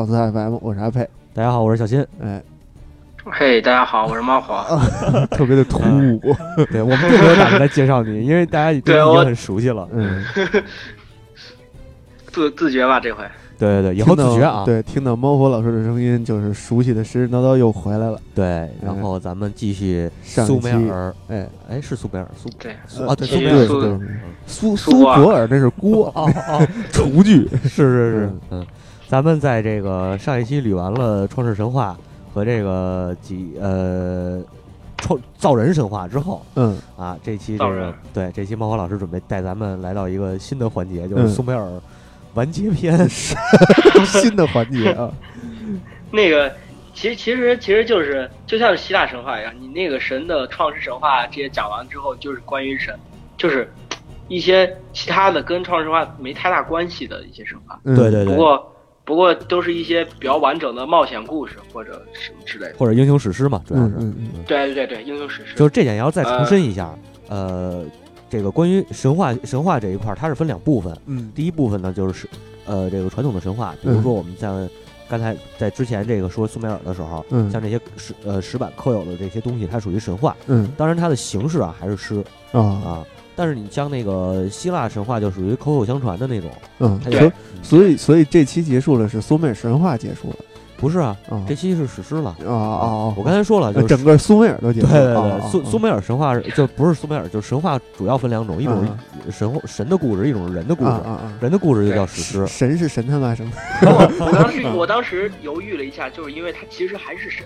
[0.00, 1.06] 套词 FM，我是阿佩。
[1.34, 2.00] 大家好，我是小新。
[2.22, 2.42] 哎，
[3.22, 4.64] 嘿，大家好，我是猫火。
[5.30, 6.18] 特别的突兀，
[6.72, 9.86] 对我们并没有打算来介绍你，因为大家已经已经很熟悉了。
[9.92, 10.24] 嗯，
[12.28, 13.22] 自自觉吧，这回。
[13.58, 14.64] 对对对，以后自觉啊。
[14.64, 18.18] 对，听到猫火老师的声音，就是熟悉的神神叨叨又回来了。
[18.34, 21.14] 对，然后咱们继续上苏美尔。
[21.28, 23.90] 哎，哎，是苏美尔苏对，苏啊，对苏梅尔苏对，
[24.46, 28.66] 苏苏苏啊泊尔那是锅哦哦，厨具，是是是嗯，嗯，
[29.10, 31.98] 咱们在这个上一期捋完了创世神话
[32.32, 34.40] 和这个几呃
[34.98, 41.68] 创造人神话之后嗯，啊，这期这个造人对这期猫火老师准备带咱们来到一个新的环节，就是嗯苏美尔
[42.34, 42.96] 完结篇。
[44.06, 45.10] 新的环节啊，
[46.12, 46.54] 那个，
[46.94, 52.94] 其实其实其实就是就像希腊神话一样，你那个神的创世神话这些讲完之后，就是关于神，
[53.36, 53.68] 就是
[54.28, 57.80] 一些其他的跟创世神话没太大关系的一些神话。
[57.82, 58.69] 嗯对对对，不过
[59.04, 62.74] 不过都是一些比较完整的冒险故事或者什么之类的。
[62.78, 63.88] 或者英雄史诗嘛，主要是。
[63.88, 65.54] 嗯嗯嗯，对对对对，英雄史诗。
[65.56, 66.96] 就是这点也要再重申一下，
[67.28, 67.84] 呃，
[68.28, 70.96] 这个关于神话神话这一块，它是分两部分。
[71.06, 72.28] 嗯第一部分呢，就是
[72.66, 74.48] 呃这个传统的神话，比如说我们在
[75.08, 80.36] 刚才在之前这个说苏美尔的时候，嗯像这些石呃石板刻有的这些东西，它属于神话。
[80.46, 83.06] 嗯当然，它的形式啊还是诗啊啊。
[83.40, 90.36] 但是你像那个希腊神话，就属于口口相传的那种，嗯，它所所以所以这期结束了，是苏美尔神话结束了
[90.76, 92.36] 不是啊，啊这期是史诗了。
[92.46, 93.14] 啊啊啊！
[93.16, 98.86] 我刚才说了，就是整个苏美尔都结束了，对对，对苏苏美尔神话是就不是苏美尔，就是神话主要分两种，一种
[99.30, 100.90] 神话神的故事，一种是人的故事。
[100.90, 101.32] 啊啊啊！
[101.40, 102.46] 人的故事就叫史诗。
[102.46, 103.52] 神是神他妈什么，
[104.20, 107.44] 我当时我当时犹豫了一下，就是因为它其实还是神，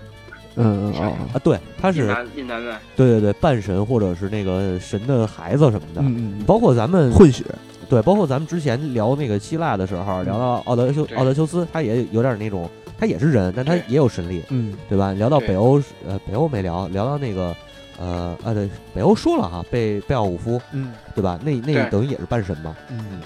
[0.57, 2.01] 嗯嗯哦啊，对，他是
[2.37, 2.63] 印南。
[2.97, 7.45] 对对对半神或者是那个神的孩子什么的，嗯嗯，包括咱们混血，
[7.89, 14.75] 对，包括咱们之前聊那个希腊的时候，聊到奥德修奥德修斯，他也有点那种，他也是人，但他也有神力，嗯。
[14.89, 15.13] 对吧？
[15.13, 17.55] 聊到北欧，呃，北欧没聊，聊到那个，
[17.99, 21.39] 呃啊对，北欧说了哈，贝贝奥武夫，嗯对吧？
[21.43, 23.21] 那那等于也是半神嘛，嗯，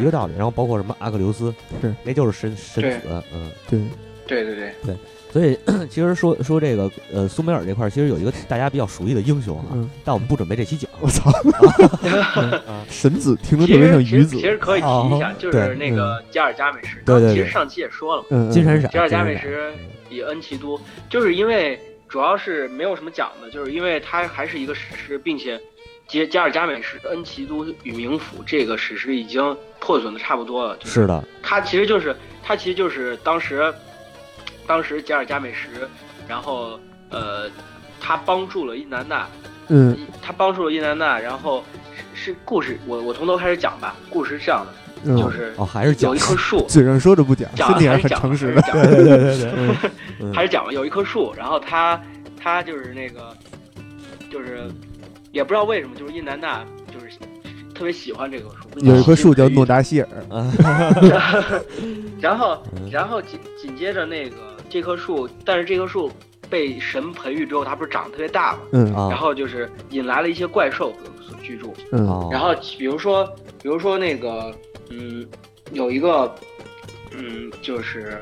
[0.00, 0.32] 一个道理。
[0.36, 1.94] 然后包括什么阿克琉斯，是。
[2.02, 3.50] 那就是神神子，嗯。
[3.68, 3.80] 对。
[4.26, 4.72] 对，对对。
[4.84, 4.96] 对，
[5.32, 10.90] 所以 其实说说这个呃苏美尔这块儿，其实有一个大家比较熟悉的英雄啊，嗯，但我们不准备这期讲。
[11.00, 11.30] 我操，
[12.68, 16.96] 啊神子听着特别像鱼子，其实可以提一下，哦就是那个加尔加美什。
[17.06, 19.72] 对对对其实上期也说了嘛，嗯，金闪闪，加尔加美什
[20.08, 20.78] 比恩奇都，
[21.08, 25.58] 就是因为主要是没有什么讲的，就是因为他还是一个史诗，并且
[26.06, 30.76] 加加尔加美什、恩奇都与冥府这个史诗已经破损的差不多了。
[30.76, 33.72] 就是是的，他其实就是他其实就是当时，
[34.72, 35.68] 当时吉尔加美什，
[36.26, 37.46] 然后呃，
[38.00, 39.26] 他帮助了伊南娜，
[39.68, 39.94] 嗯。
[40.22, 41.62] 他帮助了伊南娜，然后
[42.14, 43.94] 是是故事，我我从头开始讲吧。
[44.08, 44.72] 故事是这样的，
[45.04, 46.08] 嗯，就是哦，还是讲。
[46.10, 48.90] 有一棵树， 嘴上说着不讲，讲心里还是很诚实的，还是讲。
[48.90, 49.52] 对对对
[50.20, 52.00] 对 还是讲了有一棵树，然后他
[52.40, 53.36] 他就是那个
[54.30, 54.70] 就是
[55.32, 57.08] 也不知道为什么，就是伊南娜就是
[57.74, 60.50] 特别喜欢这棵树，有一棵树叫诺达希尔，啊
[62.22, 62.88] 然后嗯。
[62.90, 64.36] 然后紧紧接着那个
[64.72, 66.10] 这棵树，但是这棵树
[66.48, 71.74] 被神培育之后，它不是长得特别大嘛，嗯然啊后就是引来了一些怪兽所居住。
[71.90, 73.26] 嗯哦，然后比如说，
[73.62, 74.50] 比如说那个，
[74.88, 75.28] 嗯，
[75.72, 76.34] 有一个，
[77.14, 78.18] 嗯，就是，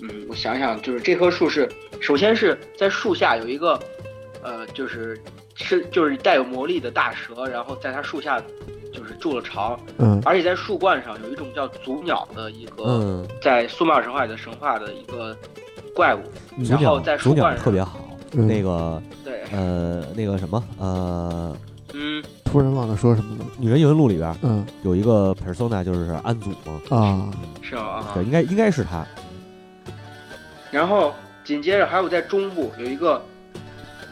[0.00, 1.68] 嗯，我想想，就是这棵树是，
[2.00, 3.78] 首先是在树下有一个，
[4.42, 5.20] 呃，就是
[5.54, 8.40] 是就是带有魔力的大蛇，然后在它树下
[8.92, 15.36] 就是筑了巢，嗯而且在树冠上有一种叫祖鸟的一个，嗯，在苏美尔神话里的神话的一个
[15.94, 16.22] 怪物，
[16.64, 18.00] 足然后在树冠上，特别好，
[18.32, 21.56] 嗯那个对，呃那个什么呃
[21.92, 27.30] 嗯，突然忘了说什么了，《女人异闻录》里边嗯有一个 persona 就是安祖嘛，啊，
[27.62, 29.06] 是啊，对，应该应该是他，
[30.72, 31.14] 然后
[31.44, 33.24] 紧接着还有在中部有一个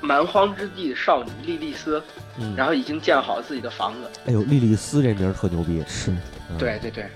[0.03, 2.03] 蛮荒之地的少女莉莉丝，
[2.39, 4.11] 嗯，然后已经建好了自己的房子。
[4.27, 6.11] 哎呦，莉莉丝这名儿特牛逼，是，
[6.51, 6.59] 嗯。
[6.59, 7.07] 对对对，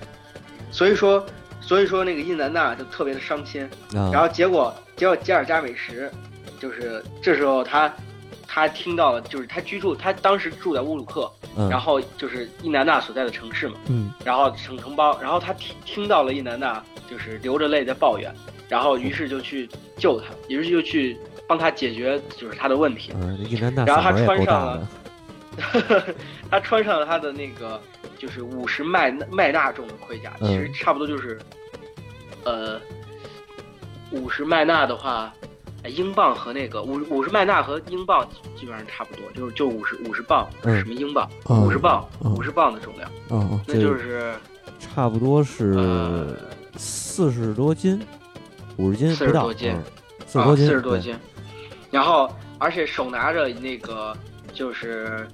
[0.71, 1.23] 所以说
[1.59, 3.63] 所以说那个伊南娜就特别的伤心。
[3.93, 6.09] 啊，然后结果结果吉尔加美什，
[6.59, 7.93] 就是这时候他
[8.47, 11.69] 他听到了，就是他居住他当时住在乌鲁克，嗯。
[11.69, 14.11] 然后就是伊南娜所在的城市嘛，嗯。
[14.23, 18.33] 然后城城邦，然后他听听到了伊南娜就是流着泪在抱怨，
[18.69, 21.17] 然后于是就去救他，于是就去
[21.47, 23.11] 帮他解决就是他的问题。
[23.85, 24.87] 然后他穿上了
[26.51, 27.81] 他穿上了他的那个
[28.19, 31.39] 就是五十麦麦纳重的盔甲，嗯其实差不多就是，
[32.43, 32.79] 呃，
[34.11, 35.33] 五十麦纳的话，
[35.83, 44.33] 哎英镑和那个五五十麦纳和英镑基本上差不多，就是就五十五十磅，嗯什么英镑，哦五十磅，哦五十磅的重量，哦那就是
[44.79, 46.35] 差不多是呃
[46.77, 47.99] 四十多斤，
[48.77, 51.15] 五十斤40不到，四十多斤，四十多斤，
[51.91, 52.29] 然后
[52.59, 54.15] 而且手拿着那个
[54.53, 55.27] 就是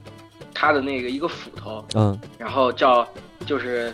[0.53, 3.07] 他的那个一个斧头，嗯然后叫
[3.45, 3.93] 就是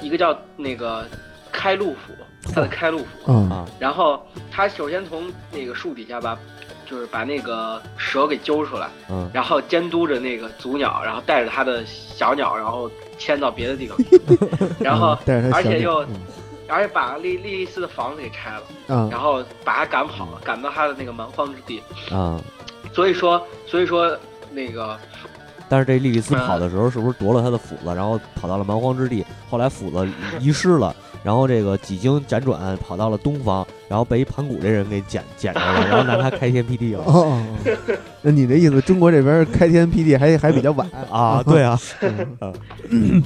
[0.00, 1.06] 一个叫那个
[1.52, 2.12] 开路斧，
[2.52, 6.38] 他的开路斧，啊啊然后他首先从那个树底下把
[6.88, 14.20] 就是把那个蛇给揪出来，嗯然后监督着那个祖鸟，然后带着他的小鸟，然后迁到别的地方去，
[14.78, 15.18] 然后
[15.52, 16.08] 而且又嗯
[16.68, 21.82] 而且把莉莉莉丝的房子给拆了，嗯然后把他赶跑了，赶到他的那个蛮荒之地。
[22.10, 22.40] 啊。
[22.92, 24.16] 所以说，所以说
[24.52, 24.98] 那个
[25.68, 29.24] 但是这莉莉丝嗯跑的时候，是不是夺了他的斧子，然后跑到了蛮荒之地？
[29.50, 30.08] 后来斧子
[30.38, 37.04] 遗失了，然后这个几经辗转跑到了东方，然后被一盘古这人给捡捡着了，然后拿他开天辟地了。
[38.22, 41.78] 那你的意思，中国这边开天辟地还还比较晚啊，对啊，
[42.88, 43.22] 嗯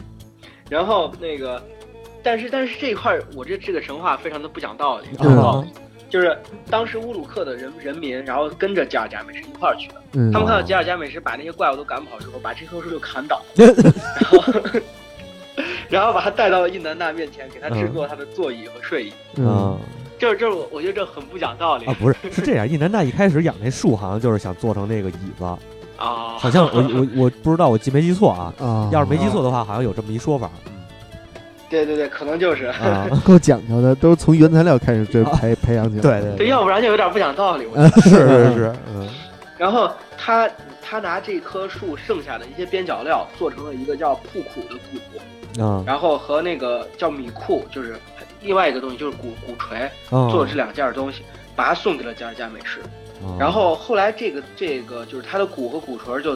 [0.70, 1.62] 然后那个，
[2.22, 5.64] 但是但是这一块儿，我这这个神话非常的不讲道理，嗯啊
[6.08, 6.36] 就是
[6.68, 9.94] 当时乌鲁克的人人民，然后跟着吉尔加美什一块儿去的。
[10.14, 14.42] 嗯，他们看到吉尔加美什把那些怪物都赶跑之后，把这棵树就砍倒， 然后
[15.88, 19.12] 然后把他带到了印南大面前，给他制作他的座椅和睡椅。
[19.36, 19.76] 嗯啊
[20.18, 22.68] 这这我我觉得这很不讲道理啊，不是，是这样。
[22.68, 25.44] 印南大一开始养那树，好像就是想做成那个椅子，
[25.96, 28.52] 啊，好像我我我不知道，我记没记错啊？
[28.60, 30.50] 啊，要是没记错的话，好像有这么一说法。
[31.70, 32.66] 对对对，可能就是。
[32.66, 36.02] 啊， 够讲究的，都从原材料开始这啊培培养起来。
[36.02, 37.64] 对对对，要不然就有点不讲道理。
[37.66, 39.08] 我觉得是是是，嗯
[39.56, 40.48] 然后他
[40.82, 44.74] 他拿这棵树剩下的一些边角料做成了一个叫铺苦的
[45.54, 47.94] 鼓，啊然后和那个叫米库，就是
[48.40, 51.22] 另外一个东西就是鼓鼓槌，啊，做这两件东西，
[51.54, 52.80] 把它送给了吉尔加美什。
[53.22, 56.34] 啊然后后来这个这个就是他的鼓和鼓槌就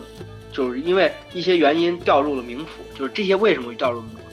[0.53, 4.24] 就是因为一些原因掉入了冥府，就是这些为什么会掉入冥府，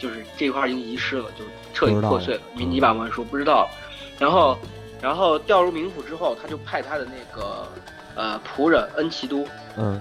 [0.00, 3.68] 就是这块已经遗失了，就彻底破碎了，民几百万说不知道。
[4.18, 4.58] 然后
[5.00, 7.68] 然后调入冥府之后，他就派他的那个
[8.16, 9.46] 呃仆人恩奇都。
[9.76, 10.00] 嗯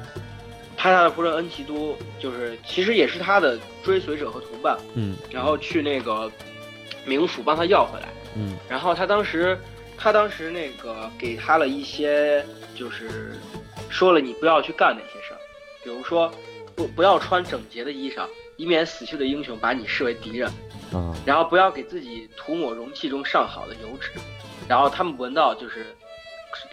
[0.82, 6.32] 派他的仆人恩奇都，就是其实也是他的追随者和同伴，嗯然后去那个
[7.06, 8.08] 冥府帮他要回来。
[8.38, 9.60] 嗯然后他当时，
[9.98, 13.38] 他当时那个给他了一些，就是
[13.90, 15.40] 说了你不要去干那些事儿，
[15.84, 16.32] 比如说
[16.76, 18.26] 不不要穿整洁的衣裳，
[18.60, 20.52] 以免死去的英雄把你视为敌人。
[20.92, 24.10] 啊然后不要给自己涂抹容器中上好的油脂，
[24.68, 25.86] 然后他们闻到就是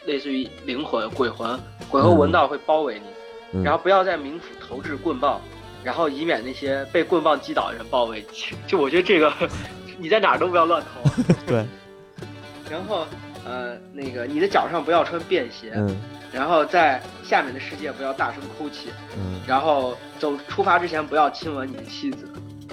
[0.07, 1.59] 类似于灵魂、鬼魂，
[1.91, 3.07] 鬼魂闻到会包围你。
[3.53, 5.39] 嗯，然后不要在冥府投掷棍棒，
[5.85, 8.25] 然后以免那些被棍棒击倒的人包围。
[8.67, 9.31] 就我觉得这个，
[9.99, 11.09] 你在哪儿都不要乱投。
[11.47, 11.65] 对，
[12.71, 13.07] 然后
[13.45, 15.95] 呃，那个你的脚上不要穿便鞋，嗯
[16.37, 22.29] 然后在下面的世界不要大声哭泣，嗯然后走出发之前不要亲吻你的妻子，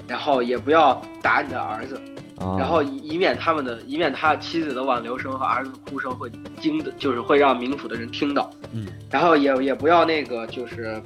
[0.06, 1.98] 然后也不要打你的儿子，
[2.36, 8.50] 啊，然后以以免他们的以免他妻子的挽留声和儿子的哭声会惊的，就是会让冥府的人听到。
[8.72, 11.00] 嗯，然后也也不要那个就是，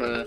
[0.00, 0.24] 呃，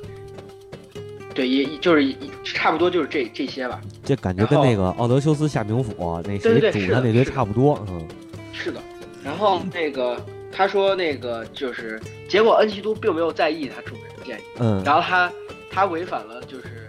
[1.36, 3.81] 对，也就是一差不多就是这这些吧。
[4.05, 8.07] 这感觉跟那个奥德修斯下冥府那谁煮他那堆差不多，嗯
[8.53, 8.79] 是的。
[9.24, 10.17] 然后那个
[10.51, 14.84] 他说那个就是，结果恩奇都并没有在意他主人的建议，嗯。
[14.84, 15.31] 然后他
[15.70, 16.88] 他违反了就是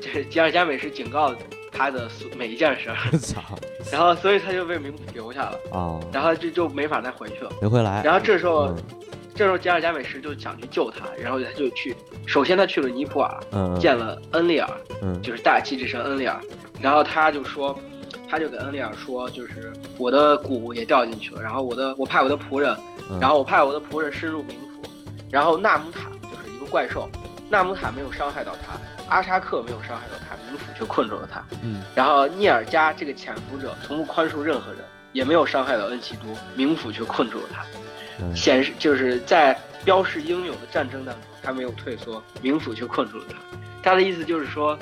[0.00, 1.34] 就是吉尔加美什警告
[1.72, 2.96] 他的所每一件事儿，
[3.90, 7.50] 然后所以他就被冥府留下了，啊，然后就就没法再回去了。
[7.62, 8.76] 没回来，然后这时候，嗯。
[9.34, 11.94] 这时候吉尔加美什就想去救他，然后他就去，
[12.26, 13.78] 首先他去了尼普尔，嗯。
[13.78, 14.68] 见了恩利尔，
[15.00, 15.22] 嗯。
[15.22, 16.40] 就是大气之神恩利尔，
[16.80, 17.78] 然后他就说，
[18.28, 22.76] 他就给恩利尔说，就是我的鼓也掉进去了，然后我的我派我的仆人，
[23.10, 24.82] 嗯然后我派我的仆人深入冥府，
[25.30, 27.08] 然后纳姆塔就是一个怪兽，
[27.48, 34.82] 纳姆塔没有伤害到他，阿沙克没有伤害到他，冥府却困住了他，嗯然后聂尔加这个潜伏者从不宽恕任何人，
[35.12, 37.62] 也没有伤害到恩奇都，冥府却困住了他。
[38.20, 43.36] 嗯显示就是在标示英勇的战争当中，他没有退缩，冥府却困住了他。
[43.80, 44.76] 他的意思就是说，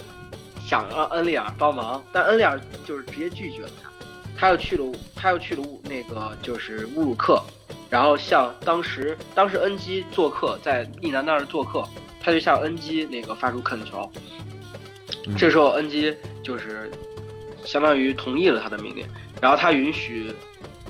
[0.67, 3.91] 想让恩利尔帮忙，但恩利尔就是直接拒绝了他。
[4.37, 7.41] 他又去了，他又去了乌那个就是乌鲁克，
[7.89, 11.89] 然后向当时当时恩基做客，在一南那儿做客，
[12.21, 14.11] 他就向恩基那个发出恳求。
[15.27, 16.91] 嗯这时候恩基就是
[17.65, 19.07] 相当于同意了他的命令，
[19.41, 20.33] 然后他允许，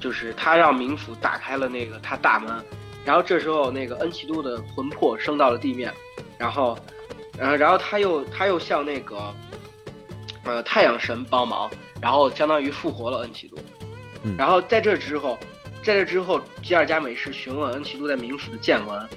[0.00, 2.50] 就是他让冥府打开了那个他大门，
[3.04, 5.92] 然后这时候那个恩奇都的魂魄升到了地面，
[6.36, 6.76] 然后，
[7.38, 9.32] 然后，然后他又他又向那个，
[10.46, 13.56] 呃太阳神帮忙，然后相当于复活了恩奇都，
[14.24, 15.38] 嗯然后在这之后，
[15.82, 19.08] 在这之后，吉尔加美什询问恩奇都在冥府的见闻，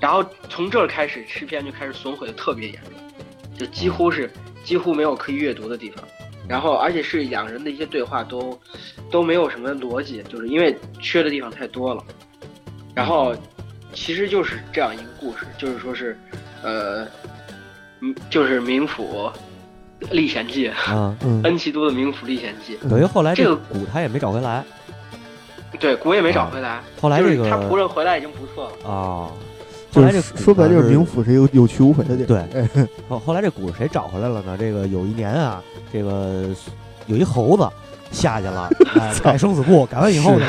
[0.00, 2.92] 然后从这儿开始诗篇就开始损毁的特别严重，
[3.58, 4.30] 就几乎是
[4.64, 6.02] 几乎没有可以阅读的地方。
[6.48, 8.56] 然后而且是两人的一些对话都
[9.10, 12.04] 都没有什么逻辑，就是因为缺的地方太多了。
[12.94, 13.34] 然后
[13.92, 16.16] 其实就是这样一个故事，就是说是
[16.62, 17.04] 呃，
[18.00, 19.28] 嗯，就是冥府
[20.10, 22.78] 历险记，啊，嗯 恩奇都的冥府历险记。
[22.88, 24.64] 等于后来这个鼓他也没找回来
[25.78, 26.80] 对，古也没找回来。
[27.00, 28.90] 后来这个他仆人回来已经不错了。
[28.90, 29.28] 啊，
[29.92, 32.26] 后来这说白了就是是冥府是有有去无回的地儿。
[32.26, 34.56] 对哎， 后后来这鼓是谁找回来了呢？
[34.58, 36.48] 这个有一年啊，这个
[37.06, 37.68] 有一猴子
[38.10, 40.46] 下去了， 哎，改生死簿，改完以后呢，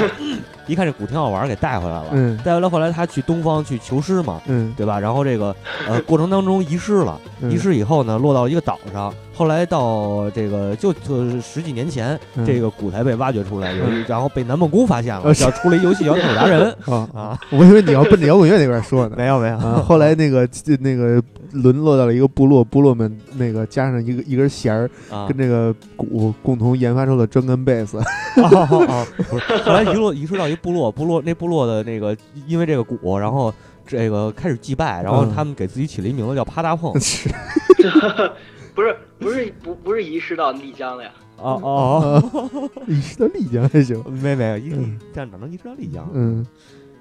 [0.68, 2.08] 一看这鼓挺好玩儿，给带回来了。
[2.12, 5.00] 嗯带回来后来他去东方去求师嘛，嗯，对吧？
[5.00, 5.56] 然后这个
[5.88, 9.14] 呃过程当中遗失了，嗯遗失以后呢，落到一个岛上。
[9.34, 13.72] 后来到这个就就十几年前，嗯这个鼓才被挖掘出来，
[14.08, 19.16] 然后被南梦宫发现了，呃是叫出了一游戏叫《特达人》啊，啊，我以为你要奔着摇滚乐那边说呢。
[19.16, 20.48] 没有没有啊，后来那个
[20.80, 21.22] 那个
[21.52, 28.00] 沦落到了一个部落，部落们那个加上一个一根弦儿，啊跟这个鼓共同研发出了专根贝斯。
[28.00, 32.16] 哦哦哦，不是，后来遗落遗失到一部落，部落那部落的那个
[32.48, 33.54] 因为这个鼓，然后
[33.86, 37.00] 这个开始祭拜，然后嗯他们给自己起了一名字叫啪嗒碰。
[37.00, 37.30] 是
[38.76, 41.12] 不是不是不不是遗失到丽江了呀？
[41.38, 44.04] 哦哦，遗失到丽江还行。
[44.22, 46.08] 没没有，一嗯这样哪能遗失到丽江？
[46.14, 46.46] 嗯，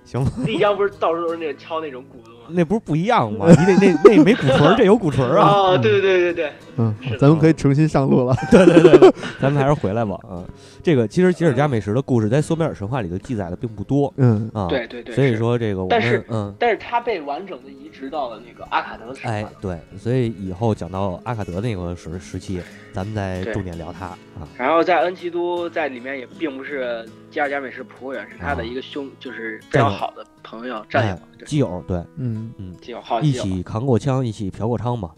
[0.05, 2.37] 行吧，丽江不是到处都是那个敲那种鼓的吗？
[2.49, 3.47] 那不是不一样吗？
[3.51, 5.49] 你得那那没鼓槌儿，这有鼓槌儿啊。
[5.49, 8.35] 哦，对对对对对，嗯，咱们可以重新上路了。
[8.51, 10.15] 对对对对， 咱们还是回来吧。
[10.29, 10.45] 啊，
[10.83, 14.67] 这个其实吉尔加美什的故事在苏美尔神话里头记载的并不多嗯啊。
[14.69, 15.15] 对对对。
[15.15, 16.55] 所以，说这个我但是嗯。
[16.59, 22.61] 但是他被完整的移植到了那个阿卡德的神话。，哎对，所以以后讲到阿卡德那个时时期，
[22.93, 24.49] 咱们再重点聊他啊。
[24.57, 31.17] 然后在恩奇都在里面也并不是吉尔加美什仆人，是他的啊一个兄，就是非常好的朋友战友
[31.47, 35.11] 基友对，嗯嗯，基友好一，起扛过枪，一起嫖过娼嘛。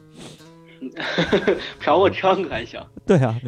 [1.80, 2.80] 嫖过娼还行。
[3.06, 3.38] 对啊，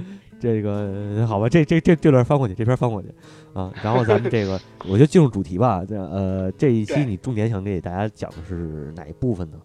[0.41, 3.09] 这个好吧，这这这这段翻过去，这篇翻过去
[3.53, 3.73] 啊。
[3.83, 5.85] 然后咱们这个，我就进入主题吧。
[5.89, 9.59] 这呃，这一期你重点想给大家讲的是哪一部分呢？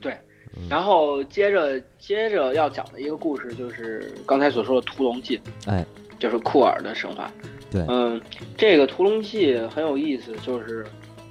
[0.00, 0.12] 对
[0.56, 5.84] 嗯，然后接着接着要讲的一个故事就是刚才所说的屠龙记，哎，
[6.18, 7.30] 就是库尔的神话。
[7.70, 8.20] 对嗯，
[8.56, 10.86] 这个屠龙记很有意思，就是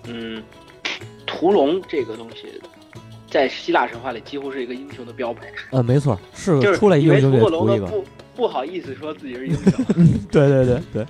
[0.08, 0.44] 嗯，
[1.26, 2.60] 屠龙这个东西。
[3.34, 7.88] 在希腊神话里，几乎是一个英雄的标配，呃，没错，是就是出来一个就给屠一个。
[7.88, 9.86] 不不好意思说自己是英雄。
[10.30, 11.06] 对对对对，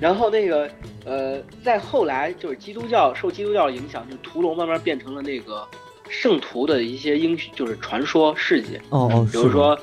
[0.00, 0.70] 然后那个
[1.04, 5.66] 呃，在后来就是基督教受基督教的影响，就屠龙慢慢变成了那个
[6.08, 8.78] 圣徒的一些英雄，就是传说事迹。
[8.90, 9.76] 哦哦，比如说，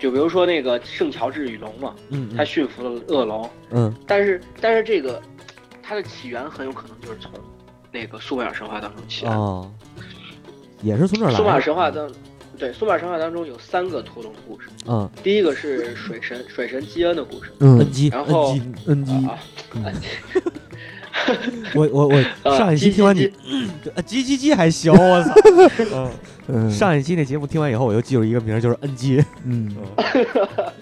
[0.00, 5.22] 就比如说那个圣乔治与龙嘛，嗯嗯他驯服了恶龙，嗯但是但是这个
[5.80, 7.30] 它的起源很有可能就是从
[7.92, 9.32] 那个苏美尔神话当中起来。
[9.32, 9.72] 哦，
[10.82, 11.60] 也是从这儿来的。
[11.60, 12.10] 神话当
[12.58, 17.52] 对苏美尔神话当中有三个屠龙的故事，嗯，第一个是水神水神基恩的故事。
[17.60, 17.78] 嗯。
[17.78, 18.48] 恩基，然后
[18.86, 19.38] 恩基，，N G 啊，
[21.74, 23.32] 我我我呃上一期听完你基，
[23.94, 25.32] 呃叽叽叽还行， 我操。
[25.92, 26.10] 嗯，
[26.48, 29.24] 嗯，上一期那节目听完以后，我又记住一个名儿，就是恩基。
[29.44, 29.76] 嗯。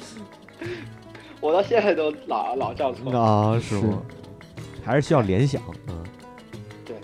[1.41, 3.13] 我到现在都老老叫错。
[3.13, 4.01] 啊，是吗？
[4.83, 5.61] 还是需要联想。
[5.89, 6.03] 嗯。
[6.85, 6.97] 对。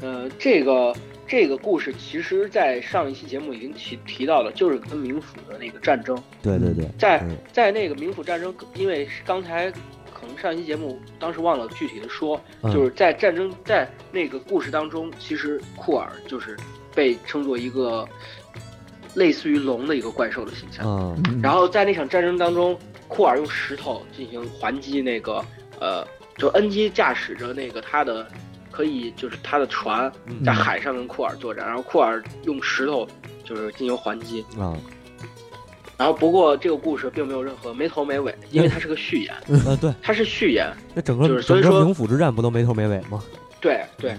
[0.00, 0.94] 呃，这个
[1.32, 9.70] 这个故事其实，在上一期节目已经提提到了，就是跟冥府的那个战争，对对对，在嗯在那个冥府战争，因为是刚才
[10.12, 16.54] 可能上一期节目当时忘了具体的说，嗯就是在战争在那个故事当中，其实库尔就是
[16.94, 18.06] 被称作一个
[19.14, 20.84] 类似于龙的一个怪兽的形象。
[20.86, 25.42] 嗯嗯，然后在那场战争当中，库尔用石头进行还击那个
[25.80, 28.28] 呃，就恩基驾驶着那个他的
[28.72, 30.42] 可以就是他的船嗯。
[30.42, 33.06] 在海上跟库尔作战，然后库尔用石头
[33.44, 34.44] 就是进行还击。
[34.58, 34.76] 啊。
[35.98, 39.76] 然后不过这个故事并没有任何没头没尾，因为它是个序言，嗯。
[39.76, 40.66] 对，它是序言。
[40.94, 43.22] 那整个就是所以说冥府之战不都没头没尾吗？
[43.60, 44.16] 对对，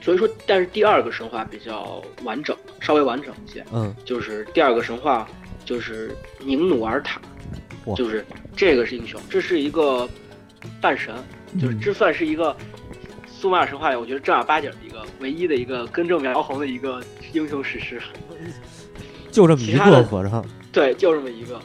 [0.00, 3.92] 所以说，但是第二个神话比较完整，稍微完整一些，嗯。
[4.04, 5.26] 就是第二个神话
[5.64, 7.20] 就是宁努尔塔，
[7.96, 10.08] 就是这个是英雄，这是一个
[10.80, 11.12] 半神，
[11.60, 11.80] 就是嗯。
[11.80, 12.56] 这算是一个
[13.44, 17.02] 苏美尔神话里我觉得正儿八经的一个唯一的一个根正苗红的一个
[17.34, 18.00] 英雄史诗。
[19.30, 20.42] 就这么一个和尚。
[20.72, 21.60] 对，就这么一个。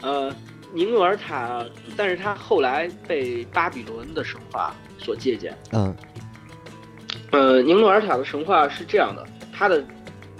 [0.00, 0.32] 呃，
[0.72, 5.52] 宁努尔塔，但是他后来被巴比伦的神话所借鉴。
[5.72, 5.92] 嗯
[7.32, 9.84] 呃，宁努尔塔的神话是这样的，它的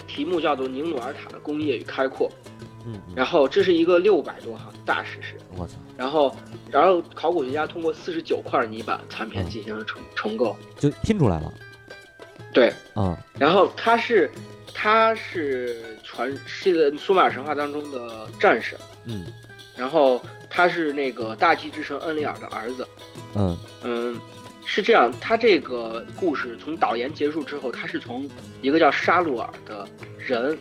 [0.06, 2.30] 题目叫做《宁努尔塔的工业与开阔》，
[2.86, 5.36] 嗯，嗯然后这是一个六百多行大史诗。
[5.56, 6.34] 我操，然后，
[6.70, 10.56] 然后考古学家通过四十九块泥板残片嗯进行了重重构。
[10.76, 11.52] 就拼出来了。
[12.52, 14.30] 对，嗯然后他是
[14.72, 19.26] 他是传是苏美尔神话当中的战神，嗯。
[19.76, 22.86] 然后他是那个大气之神恩里尔的儿子。
[23.34, 23.58] 嗯。
[23.82, 24.20] 嗯，
[24.64, 28.28] 是这样，他这个故事从导言结束之后，他是从
[28.62, 29.86] 一个叫沙鲁尔的
[30.18, 30.56] 人，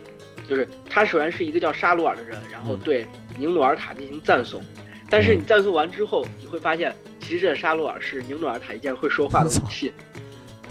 [0.47, 2.79] 就是他首先是一个叫沙鲁尔的人，然后嗯。
[2.79, 4.61] 对宁努尔塔进行赞颂。
[5.09, 9.91] 但是你赞颂完之后，你会发现，其实这沙洛尔是宁诺尔塔一件会说话的武器。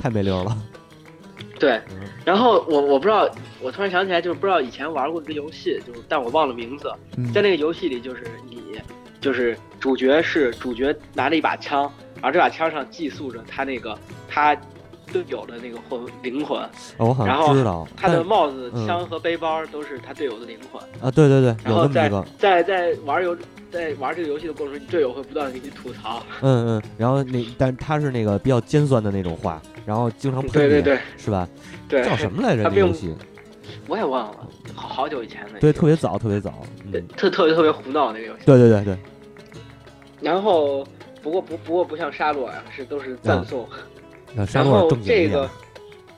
[0.00, 0.56] 太没溜了。
[1.60, 3.28] 对嗯，然后我我不知道，
[3.60, 6.92] 我突然想起来，就是不知道以前玩过一个游戏，就是但我忘了名字。
[7.16, 8.80] 嗯在那个游戏里，就是你，
[9.20, 11.82] 就是主角是主角拿着一把枪，
[12.16, 13.96] 然后这把枪上寄宿着他那个
[14.28, 14.56] 他
[15.12, 16.58] 队友的那个魂灵魂，
[16.96, 17.86] 哦我好然后像知道。
[17.96, 20.82] 他的帽子、嗯枪和背包都是他队友的灵魂。
[21.00, 22.10] 啊，对对对，有然后在。
[22.38, 23.36] 在在玩游
[23.72, 26.22] 在玩这个游戏的过程中，你队友会不断的给你吐槽。
[26.42, 31.48] 嗯嗯，然后那但他是那个比较尖酸的那种话，然后经常喷你，对对对是吧？
[31.88, 32.62] 对，叫什么来着？
[32.62, 33.14] 他并那游戏？
[33.88, 35.58] 我也忘了，好好久以前的。
[35.58, 36.62] 对，特别早，特别早。
[36.92, 38.44] 对嗯，特特别特别胡闹那个游戏。
[38.44, 38.98] 对对对对，
[40.20, 40.86] 然后
[41.22, 43.66] 不过不不过不像沙洛呀，是都是赞颂。
[44.34, 45.48] 然后这个。，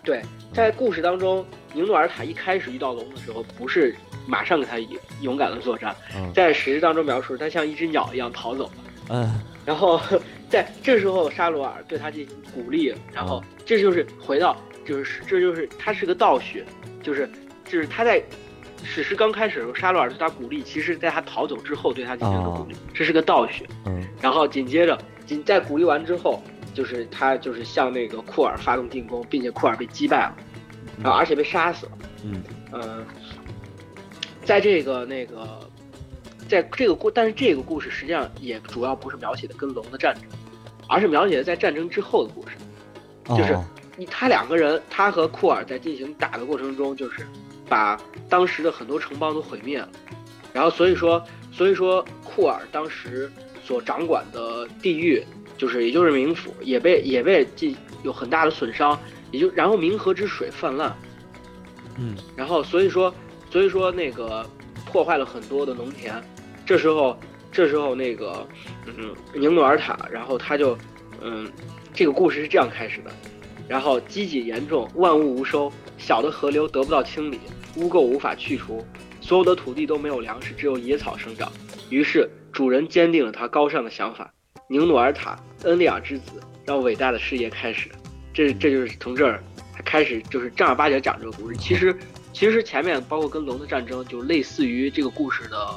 [0.02, 0.20] 对，
[0.52, 1.42] 在故事当中，
[1.72, 3.96] 宁诺尔塔一开始遇到龙的时候，不是
[4.26, 6.32] 马上给他勇勇敢的作战，嗯。
[6.32, 8.72] 在史诗当中描述，他像一只鸟一样逃走了。
[9.10, 9.40] 嗯。
[9.64, 10.00] 然后
[10.48, 16.64] 在这时候，沙罗尔对他进行鼓励，然后哦这就是回到，就是这就是他是个倒叙，
[17.02, 17.28] 就是
[17.64, 18.22] 就是他在
[18.82, 23.66] 史诗刚开始的时候，沙罗尔对他鼓励，其实在他逃走之后对他进行了鼓励，这是个倒叙。
[23.86, 24.06] 嗯。
[24.20, 26.42] 然后紧接着，紧在鼓励完之后，
[26.74, 30.36] 就是他就是向那个库尔发动进攻，并且库尔被击败了，
[31.02, 31.92] 然后而且被杀死了。
[32.24, 32.42] 嗯。
[32.72, 33.06] 嗯，
[34.44, 35.60] 在这个那个，
[36.48, 40.24] 在这个故，但是这个故事实际上也主要不是描写的跟龙的战争，
[40.88, 42.56] 而是描写的在战争之后的故事。
[43.28, 43.58] 就是
[44.10, 47.26] 他两个人，他和库尔在进行打的过程中，就是
[47.68, 49.88] 把当时的很多城邦都毁灭了，
[50.52, 53.32] 然后所以说，所以说库尔当时
[53.64, 55.24] 所掌管的地域，
[55.56, 58.98] 就是也就是冥府，也被也被进有很大的损伤，
[59.30, 60.94] 也就然后冥河之水泛滥，
[61.96, 63.14] 嗯然后所以说，
[63.54, 64.44] 所以说那个
[64.84, 66.20] 破坏了很多的农田。
[66.66, 67.16] 这时候，
[67.52, 68.44] 这时候那个，
[68.84, 70.76] 嗯，宁努尔塔，然后他就，
[71.20, 71.48] 嗯，
[71.92, 73.12] 这个故事是这样开始的。
[73.68, 77.38] 然后饥馑严重，万物无收，小的河流得不到清理，
[77.76, 78.84] 污垢无法去除，
[79.20, 81.48] 所有的土地都没有粮食，只有野草生长。
[81.90, 84.34] 于是主人坚定了他高尚的想法，
[84.68, 87.88] 宁努尔塔恩利尔之子，让伟大的事业开始。
[88.32, 89.40] 这这就是从这儿
[89.72, 91.56] 他开始就是正儿八经讲这个故事。
[91.56, 91.96] 其实
[92.34, 95.68] 其实前面包括跟龙的战争，就类似于这个故事的，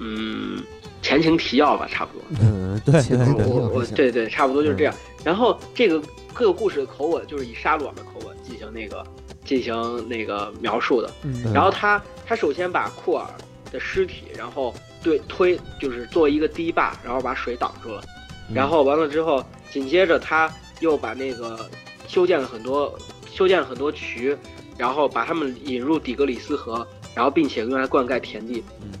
[0.00, 0.62] 嗯，
[1.00, 2.22] 前情提要吧，差不多。
[2.42, 4.92] 嗯，对切对对，入我我对对，差不多就是这样。
[4.92, 6.00] 嗯然后这个
[6.32, 9.06] 各个故事的口吻就是以沙鲁尔的口吻进行那个
[9.44, 11.10] 进行那个描述的。
[11.24, 13.26] 嗯然后他他首先把库尔
[13.70, 18.02] 的尸体，然后对推就是作为一个堤坝，然后把水挡住了。
[18.48, 21.68] 嗯然后完了之后，紧接着他又把那个
[22.08, 22.98] 修建了很多
[23.30, 24.34] 修建了很多渠，
[24.80, 28.64] 然后把他们引入底格里斯河，然后并且用来灌溉田地。
[28.80, 28.92] 嗯。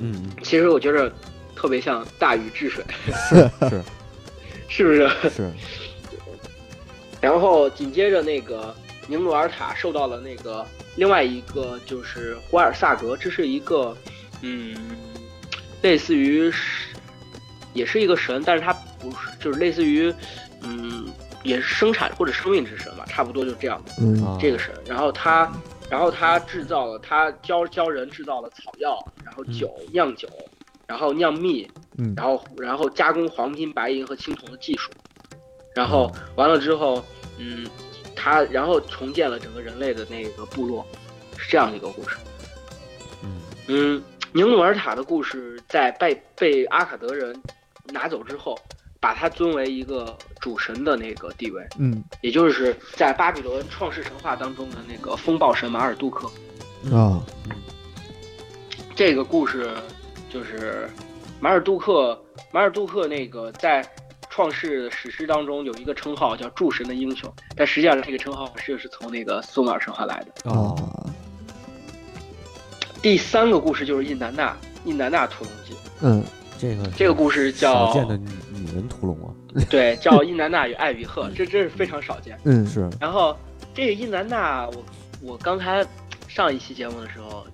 [0.00, 0.30] 嗯。
[0.42, 1.12] 其实我觉得
[1.54, 3.82] 特别像大禹治水，是是。
[4.68, 5.08] 是不是？
[5.30, 5.52] 是，
[7.20, 8.74] 然后紧接着那个
[9.06, 13.96] 宁努尔塔受到了那个另外一个就是胡尔萨格，这是一个
[14.42, 14.76] 嗯，
[15.82, 16.96] 类似于是
[17.74, 20.12] 也是一个神，但是他不是就是类似于
[20.62, 20.95] 嗯
[21.46, 24.22] 也是生产或者生命之神吧，差不多就这样嗯。
[24.24, 24.74] 啊这个神。
[24.86, 25.50] 然后他
[25.88, 30.28] 然后他制造了他教教人制造了草药，然后酒酿酒，
[30.86, 32.12] 然后酿蜜，嗯。
[32.16, 34.90] 然后然后加工黄金、白银和青铜的技术，
[35.74, 37.04] 然后完了之后，
[37.38, 37.66] 嗯，
[38.14, 40.84] 他然后重建了整个人类的那个部落，
[41.36, 42.16] 是这样的一个故事。
[43.22, 43.40] 嗯。
[43.68, 47.40] 嗯，宁努尔塔的故事在被被阿卡德人
[47.92, 48.58] 拿走之后，
[49.00, 56.30] 把他尊为一个主神的那个地位，嗯也就是在巴比伦创世神话当中的那个风暴神马尔杜克。
[56.92, 57.22] 啊
[58.94, 59.70] 这个故事
[60.32, 60.88] 就是
[61.40, 62.18] 马尔杜克，
[62.52, 63.86] 马尔杜克那个在
[64.30, 70.50] 创世史诗当中有一个称号叫诸神的英雄，但实际上这个称号是是从那个苏美尔神话来的。
[70.50, 71.12] 哦啊
[73.02, 75.76] 第三个故事就是印南纳，印南纳屠龙记。
[76.00, 76.24] 嗯嗯
[76.58, 78.26] 这个这个故事叫少见的女
[78.66, 79.28] 女人屠龙啊，
[79.70, 82.38] 对，叫印南娜与艾比赫，这真是非常少见。
[82.44, 82.88] 嗯是。
[83.00, 83.36] 然后
[83.72, 84.84] 这个印南娜，我
[85.22, 85.86] 我刚才
[86.28, 87.46] 上一期节目的时候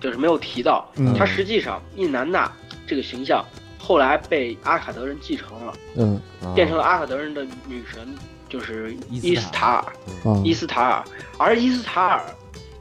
[0.00, 1.14] 就是没有提到，嗯。
[1.18, 2.50] 他实际上印南娜
[2.86, 3.44] 这个形象
[3.78, 5.74] 后来被阿卡德人继承了。
[5.96, 6.20] 嗯。
[6.54, 8.14] 变成了阿卡德人的女神，
[8.48, 10.42] 就是伊斯塔尔，啊。
[10.44, 11.04] 伊斯塔尔，
[11.38, 12.24] 而伊斯塔尔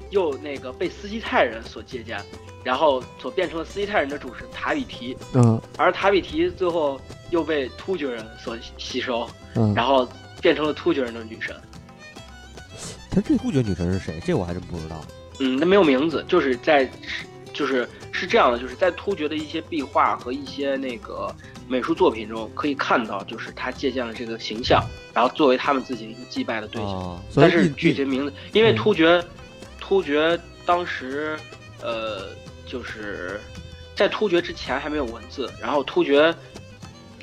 [0.10, 2.22] 又那个被斯基泰人所借鉴，
[2.64, 5.60] 然后所变成了斯基泰人的主神塔比提，嗯。
[5.78, 7.00] 而塔比提最后
[7.34, 10.08] 又被突厥人所吸收，嗯，然后
[10.40, 11.56] 变成了突厥人的女神。
[13.10, 14.22] 他这突厥女神是谁？
[14.24, 15.04] 这我还真不知道。
[15.40, 21.36] 嗯，那没有名字，就是在是就是是这样的，就是在突厥的一些壁画和一些那个
[21.68, 26.92] 美术作品中可以看到，就是他借鉴了这个形象，然后作为他们自己一个祭拜的对象。
[26.92, 29.24] 哦，但是具体名字，因为嗯突厥，
[29.80, 31.36] 突厥当时，
[31.82, 32.28] 呃，
[32.68, 33.40] 就是
[33.96, 36.34] 在突厥之前还没有文字，然后突厥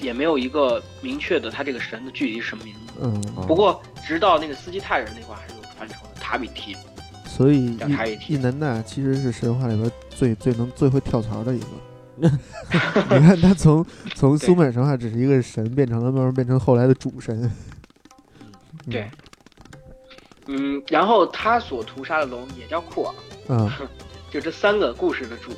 [0.01, 2.81] 也没有一个明确的他这个神的具体是什么名字。
[3.03, 6.77] 嗯，哦不过直到那个斯基泰人那块儿还是有传承的塔比提，
[7.27, 11.67] 所以叫塔伊提伊伊南娜其实是神话里边最最能最会跳槽的一个。
[12.21, 13.85] 你看他从
[14.15, 17.43] 从苏美尔神话只是一个神，变成了慢慢变成后来的主神。
[17.43, 18.51] 嗯
[18.91, 19.11] 对，
[20.47, 23.15] 嗯，然后他所屠杀的龙也叫库尔，
[23.49, 23.71] 嗯，
[24.31, 25.53] 就这三个故事的主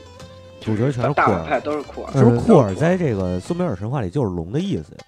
[0.65, 2.13] 主角全是库尔大反派都是库尔。
[2.13, 4.99] 是不是嗯库尔在这个苏美尔神话里就是龙的意思呀？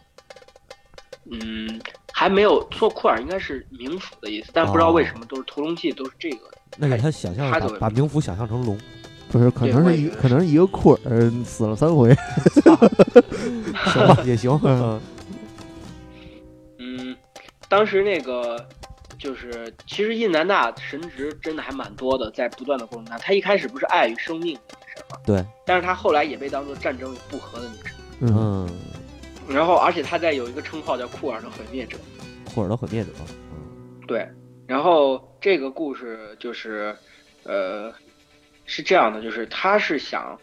[1.30, 1.80] 嗯，
[2.12, 6.50] 还没有说库尔应该是冥府的意思，但不知道为什么都是屠龙记都是这个。
[6.76, 8.78] 那是他想象把他怎么把冥府想象成龙，
[9.30, 12.14] 不是，可对能是一觉得可能是一个库尔死了三回。
[13.86, 14.58] 行吧也行。
[14.64, 15.00] 嗯
[16.78, 17.16] 嗯，
[17.68, 18.66] 当时那个
[19.18, 24.58] 就是，其实印南大神职真的还蛮多的，在不断的过程当中，他一开始不是爱与生命
[24.94, 27.92] 神嘛，对，但是他后来也被当做战争与不和的女神。
[28.20, 28.68] 嗯。
[29.48, 31.98] 嗯，然后，而且他在有一个称号叫库尔的毁灭者。
[32.44, 33.10] 库尔的毁灭者，
[34.06, 34.26] 对，
[34.66, 36.96] 然后这个故事就是，
[37.42, 37.92] 呃，
[38.64, 40.38] 是这样的，就是他是想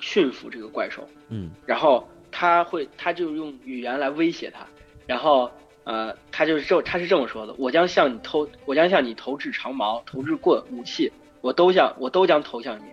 [0.00, 1.50] 驯服这个怪兽，嗯。
[1.64, 4.66] 然后他会，他就用语言来威胁他，
[5.06, 5.50] 然后
[5.84, 11.10] 呃，他就是这，他是这么说的：我将向你投，我将向你投掷长矛，投掷棍、武器，
[11.40, 12.84] 我都向我都将投向你。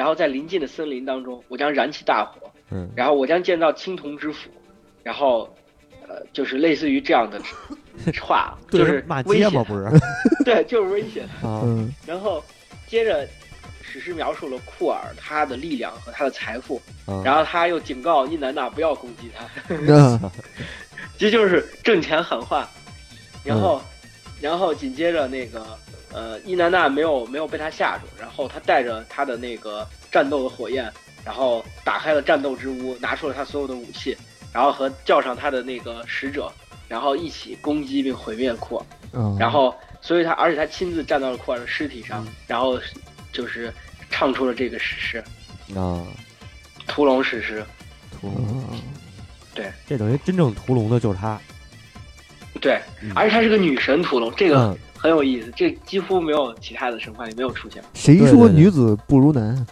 [0.00, 2.88] 然后在临近的森林当中，我将燃起大火，嗯。
[2.96, 4.48] 然后我将建造青铜之府，
[5.02, 5.46] 然后
[6.08, 7.38] 呃，就是类似于这样的
[8.22, 9.90] 话，对就是骂威胁街嘛，不是？
[10.42, 11.92] 对，就是威胁 嗯。
[12.06, 12.42] 然后
[12.86, 13.28] 接着
[13.82, 20.18] 史诗描述了库尔他的力量和他的财富，嗯然后他又警告伊南娜不要攻击他，嗯
[21.18, 22.66] 这就是挣钱喊话。
[23.44, 23.60] 然嗯。
[23.60, 23.82] 后，
[24.40, 25.62] 然后紧接着那个
[26.12, 30.92] 呃，伊南娜没有没有被他吓住，然后他带着他的那个战斗的火焰，
[31.24, 34.16] 然后打开了战斗之屋，拿出了他所有的武器，
[34.52, 36.52] 然后和叫上他的那个使者，
[36.88, 38.86] 然后一起攻击并毁灭库尔。
[39.12, 42.78] 嗯，然后，所以他而且他亲自站到了库尔的尸体上，然后
[43.32, 43.72] 就是
[44.10, 45.18] 唱出了这个史诗
[45.76, 46.02] 啊，
[46.86, 47.60] 《屠龙史诗》。
[48.20, 48.80] 屠龙，
[49.54, 51.40] 对这等于真正屠龙的就是他。
[52.60, 57.82] 对嗯，而且她是个女神屠龙，这个嗯很有意思，这几乎没有其他的神话里没有出现。
[57.94, 59.66] 谁说女子不如男？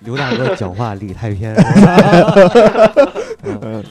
[0.00, 1.54] 刘大哥讲话理太偏。
[3.42, 3.82] 嗯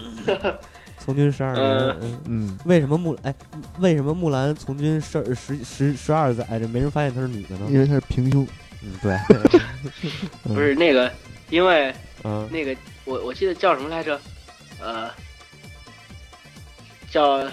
[1.00, 3.36] 从军十二年，嗯嗯，为什么木哎？
[3.80, 7.66] 为什么木兰从军十十十十二载，这没人发现她是女的呢？
[7.70, 8.48] 因为她是平胸。
[8.82, 9.18] 嗯，对，
[10.44, 11.12] 不是那个，
[11.50, 14.18] 因为嗯那个我我记得叫什么来着？
[14.80, 15.10] 呃，
[17.10, 17.44] 叫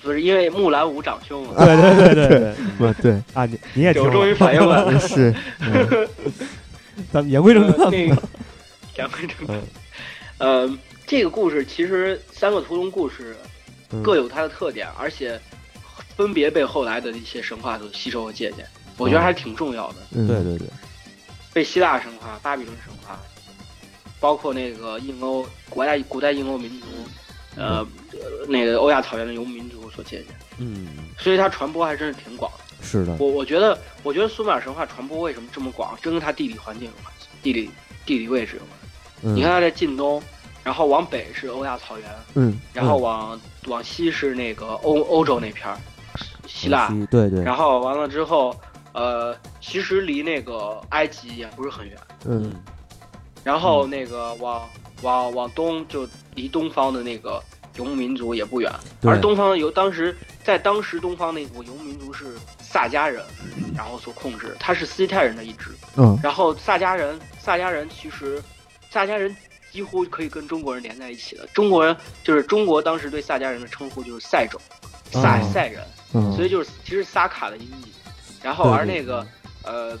[0.00, 1.54] 不是因为木兰无长兄嘛？
[1.64, 3.44] 对对对对对不 对，啊！
[3.46, 4.98] 你你也听我终于，反应过来了。
[5.00, 6.08] 是， 嗯
[7.12, 8.22] 咱们言归正传呃那个
[8.96, 9.62] 言归正传嗯。
[10.38, 13.36] 呃，这个故事其实三个屠龙故事
[13.92, 15.40] 嗯各有它的特点，而且
[16.16, 18.66] 分别被后来的一些神话所吸收和借鉴，
[18.98, 19.96] 我觉得还是挺重要的。
[20.14, 20.66] 嗯，对对对，
[21.52, 23.18] 被希腊神话、巴比伦神话，
[24.20, 26.86] 包括那个印欧古代古代印欧民族，
[27.56, 30.88] 呃，呃那个欧亚草原的游牧民族所借鉴，嗯，
[31.18, 32.58] 所以它传播还真是挺广的。
[32.84, 37.70] 是的，我我觉得，我觉得苏美尔神话传播为什么这么广，真跟它地理环境有关系，地理
[38.04, 38.86] 地理位置有关系。
[39.24, 40.20] 嗯你看它在近东，
[40.64, 45.78] 然后往北是欧亚草原，嗯然后往往西是那个欧欧洲那片儿，
[46.48, 48.52] 希腊，对对，然后完了之后，
[48.94, 51.96] 呃，其实离那个埃及也不是很远。
[52.24, 52.52] 嗯嗯
[53.44, 54.68] 然后那个往
[55.02, 57.42] 往往东就离东方的那个
[57.76, 58.70] 游牧民族也不远，
[59.02, 63.24] 而东方的游当时在当时东方那股游牧民族是萨迦人，
[63.74, 65.70] 然后所控制，他是斯基泰人的一支。
[65.96, 68.42] 嗯然后萨迦人，萨迦人其实
[68.90, 69.34] 萨迦人
[69.70, 71.46] 几乎可以跟中国人连在一起的。
[71.54, 74.60] 中国人就是中国当时对萨迦人的称呼就是塞种，
[75.10, 75.82] 萨哦塞人，
[76.14, 77.92] 嗯，所以就是其实萨卡的音译。
[78.42, 79.26] 然后而那个
[79.62, 79.96] 呃，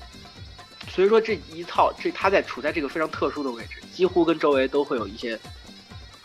[0.88, 5.38] 所以说这一套这他在处在这个非常特殊的位置，几乎跟周围都会有一些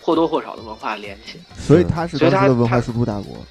[0.07, 1.37] 或多或少的文化联系。
[1.59, 3.45] 所以他是所以他当时的文化输出大国。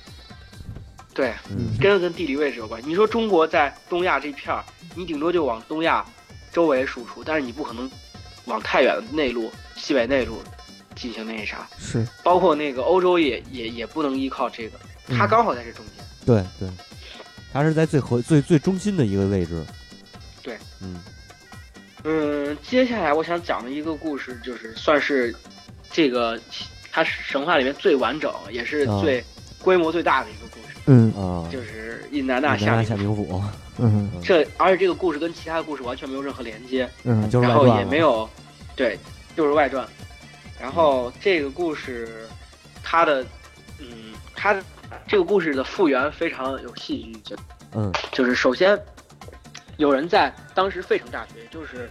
[1.13, 2.81] 对，嗯跟跟地理位置有关。
[2.83, 4.65] 你说中国在东亚这片儿，
[4.95, 6.03] 你顶多就往东亚
[6.51, 7.91] 周围输出，但是你不可能
[8.47, 10.41] 往太远的内陆、西北内陆
[10.95, 16.05] 进行那啥，是，包括那个欧洲也也也不能依靠这个，它嗯刚好在这中间。
[16.25, 16.71] 对对，
[17.53, 19.63] 它是在最核最最中心的一个位置。
[20.43, 21.03] 对，嗯
[22.05, 25.35] 嗯，接下来我想讲的一个故事，就是算是
[25.97, 26.39] 这个
[26.93, 29.01] 它神话里面最完整，也是啊。
[29.01, 29.25] 最
[29.63, 31.11] 规模最大的一个故事，嗯。
[31.15, 33.43] 啊，就是印南纳南大夏夏明明府，
[33.79, 34.11] 嗯。
[34.23, 37.83] 这而且这个故事跟其他的故事完全没有任何连接，嗯，就是然后外传了。
[37.83, 38.29] 也没有，
[38.77, 38.99] 对，
[39.35, 39.89] 就是外传。
[40.61, 42.29] 然后这个故事，
[42.83, 43.25] 它的，
[43.79, 44.63] 嗯，它的
[45.09, 47.37] 这个故事的复原非常有戏剧性，
[47.75, 47.91] 嗯。
[48.13, 48.79] 就是首先
[49.79, 51.91] 有人在当时费城大学，就是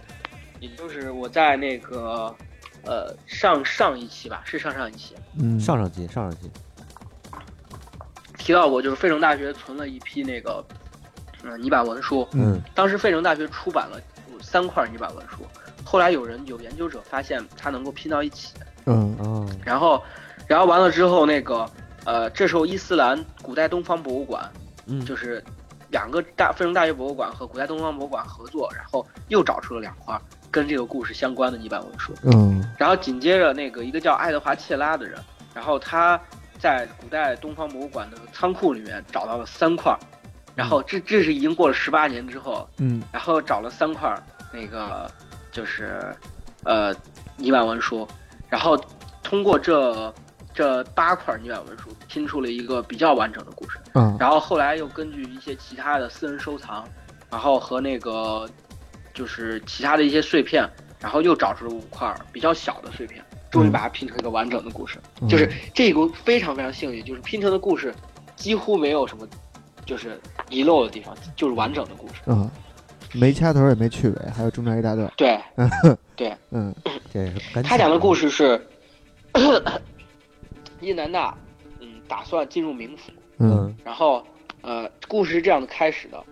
[0.60, 2.32] 也就是我在那个
[2.86, 5.14] 呃上上一期吧，是上上一期。
[5.38, 5.60] 嗯。
[5.60, 6.50] 上上期上上期，
[8.38, 10.64] 提到过，就是费城大学存了一批那个
[11.42, 12.60] 嗯泥板文书，嗯。
[12.74, 14.00] 当时费城大学出版了
[14.40, 15.44] 三块泥板文书，
[15.84, 20.02] 后来有人有研究者发现它能够拼到一起，嗯嗯然后，
[20.46, 21.68] 然后完了之后，那个
[22.04, 24.48] 呃，这时候伊斯兰古代东方博物馆
[24.86, 25.42] 嗯，就是
[25.90, 30.20] 两个大费城大学博物馆和古代东方博物馆合作，然后又找出了两块
[30.56, 32.14] 跟这个故事相关的泥板文书。
[32.22, 35.18] 嗯然后紧接着那个一个叫爱德华切拉的人，
[35.54, 36.18] 然后他
[36.58, 39.94] 在古代东方博物馆的仓库里面找到了三块，
[40.54, 44.18] 然后这这是已经过了十八年之后，嗯然后找了三块
[44.50, 45.10] 那个
[45.52, 46.00] 就是
[46.64, 46.94] 呃
[47.36, 48.08] 泥板文书，
[48.48, 48.82] 然后
[49.22, 50.14] 通过这
[50.54, 53.78] 这八块泥板文书拼出了一个比较完整的故事。
[53.92, 56.82] 嗯然后后来又根据一些其他的私人收藏，
[57.30, 58.48] 然后和那个
[59.16, 60.68] 就是其他的一些碎片，
[61.00, 64.98] 然后又找出了五块比较小的碎片，终于把它拼成一个完整的故事。
[65.22, 67.94] 嗯就是这个非常非常幸运，就是拼成的故事
[68.36, 69.26] 几乎没有什么
[69.86, 72.14] 就是遗漏的地方，就是完整的故事。
[72.26, 72.48] 嗯，
[73.14, 75.10] 没掐头也没去尾，还有中间一大段。
[75.16, 75.40] 对，
[76.14, 76.74] 对嗯
[77.10, 78.60] 这是他讲的故事，事
[79.36, 79.62] 是
[80.80, 81.34] 伊南娜，
[81.80, 84.22] 嗯，打算进入冥府，嗯嗯然后
[84.60, 86.22] 呃，故事是这样的开始的，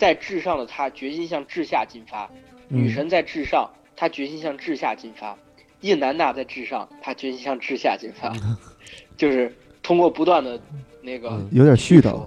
[0.00, 2.30] 在至上的他决心向至下进发，
[2.70, 2.78] 嗯。
[2.78, 5.36] 女神在至上，他决心向至下进发；
[5.82, 8.32] 印南娜在至上，他决心向至下进发，
[9.18, 10.58] 就是通过不断的
[11.02, 12.26] 那个嗯有点絮叨。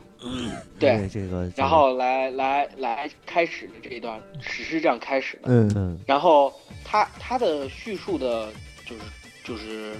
[0.78, 5.46] 对，这个，然后来来来开始的这一段史诗这样开始的。
[5.48, 5.74] 嗯。
[5.76, 6.54] 嗯然后
[6.86, 8.54] 他他的叙述的
[8.86, 9.02] 就是
[9.44, 9.96] 就是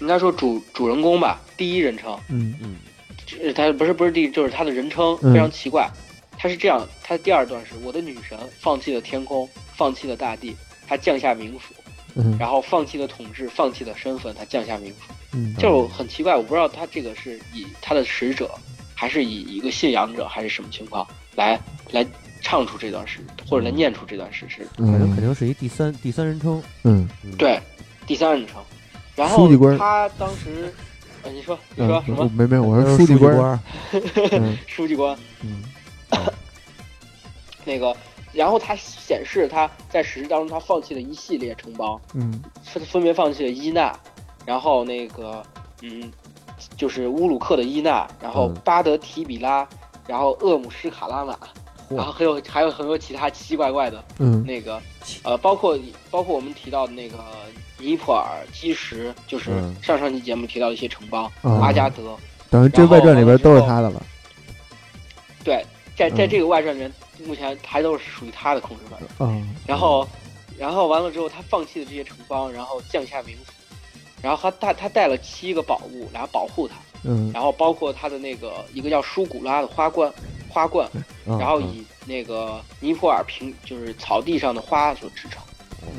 [0.00, 2.52] 应该说主主人公吧，第一人称，嗯。
[2.60, 2.76] 嗯
[3.42, 5.32] 呃他不是不是第就是他的人称嗯。
[5.32, 5.88] 非常奇怪，
[6.44, 10.54] 他是这样，他第二段是我的女神放弃了天空，放弃了大地，
[10.86, 11.72] 她降下冥府，
[12.16, 18.50] 嗯然后放弃了统治，放弃了身份，她降下冥府，嗯就很奇怪，我不知道他这个是以他的使者，
[18.94, 21.58] 还是以一个信仰者，还是什么情况来
[21.92, 22.06] 来
[22.42, 24.68] 唱出这段诗，或者来念出这段诗诗。
[24.76, 27.58] 反正肯嗯定是一第三第三人称，嗯嗯，对，
[28.06, 28.62] 第三人称。
[29.16, 30.70] 然后他当时，
[31.22, 32.30] 呃，你说你嗯说什么？
[32.36, 33.60] 没没有，我是说书记官。
[34.68, 35.62] 书记官嗯
[37.64, 37.96] 那个，
[38.32, 42.42] 然后他显示他在史诗当中他放弃了一系列城邦，嗯。
[42.62, 43.96] 分分别放弃了伊纳，
[44.44, 45.42] 然后那个
[45.82, 46.10] 嗯，
[46.76, 48.54] 就是乌鲁克的伊纳，然后嗯。
[48.64, 49.66] 巴德提比拉，
[50.06, 51.38] 然后厄姆施卡拉玛，
[51.88, 54.44] 然后，还有还有很多其他奇奇怪怪的嗯。
[54.44, 54.80] 那个，
[55.22, 55.78] 呃，包括
[56.10, 57.18] 包括我们提到的那个
[57.78, 62.16] 尼泊尔、基什，就是嗯上上期节目提到的一些城邦，嗯阿加德，
[62.50, 64.02] 等于这外传里边都是他的了。
[65.44, 65.64] 对，
[65.96, 66.92] 在在嗯这个外传里面，
[67.26, 69.06] 目前还都是属于他的控制范围。
[69.20, 70.06] 嗯然后，
[70.58, 73.52] 然后完了之后，他放弃了这些城邦，然后降下冥府，
[74.22, 80.12] 然后他带他带了七个宝物来保护他，嗯然后包括他的那个一个叫舒古拉的花冠，
[80.48, 80.88] 花冠，
[81.26, 85.40] 然后以那个尼泊尔平就是草地上的花所制成。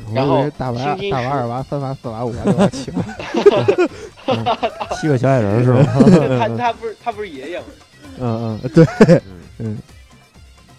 [0.08, 3.02] 我然后大娃大娃二娃三娃四娃五娃六娃七娃。
[5.00, 5.82] 七个小矮人是吧？
[6.38, 7.66] 他他不是他不是爷爷吗？
[8.18, 8.84] 嗯嗯对
[9.58, 9.74] 嗯。
[9.74, 9.78] 嗯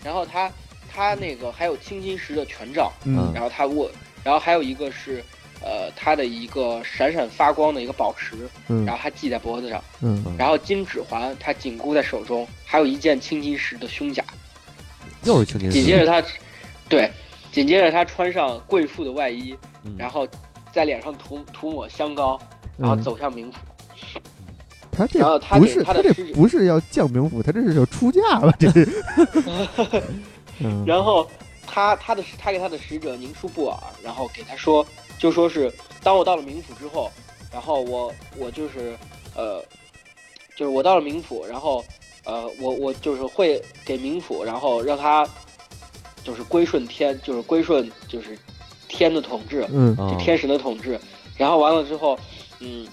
[0.03, 0.49] 然后他
[0.93, 3.31] 他那个还有青金石的权杖，嗯。
[3.33, 3.91] 然后他握，
[4.23, 5.23] 然后还有一个是
[5.61, 8.85] 呃他的一个闪闪发光的一个宝石，嗯。
[8.85, 9.83] 然后他系在脖子上。
[10.01, 10.23] 嗯。
[10.37, 14.23] 然后金指环他紧箍在手中，还有一件青金石的胸甲。
[15.23, 16.25] 又是青金石，紧接着他，
[16.87, 17.11] 对，
[17.51, 19.95] 紧接着他穿上贵妇的外衣，嗯。
[19.97, 20.25] 然后
[20.71, 22.39] 在脸上涂涂抹香膏，
[22.77, 23.57] 然后嗯，走向冥府。
[24.97, 28.53] 他这然后他不是他的师不是要降冥府，他这是要出嫁吧？
[28.59, 29.03] 这是。
[30.59, 31.29] 嗯然后
[31.67, 34.85] 他他的他给他的使者宁舒布尔，然后给他说，
[35.19, 37.11] 就说是当我到了冥府之后，
[37.53, 38.97] 然后我我就是
[39.35, 39.63] 呃，
[40.55, 41.85] 就是我到了冥府，然后
[42.23, 45.27] 呃我我就是会给冥府，然后让他
[46.23, 48.37] 就是归顺天，就是归顺就是
[48.87, 50.99] 天的统治，嗯啊就天神的统治。
[51.37, 52.17] 然后完了之后，
[52.61, 52.87] 嗯，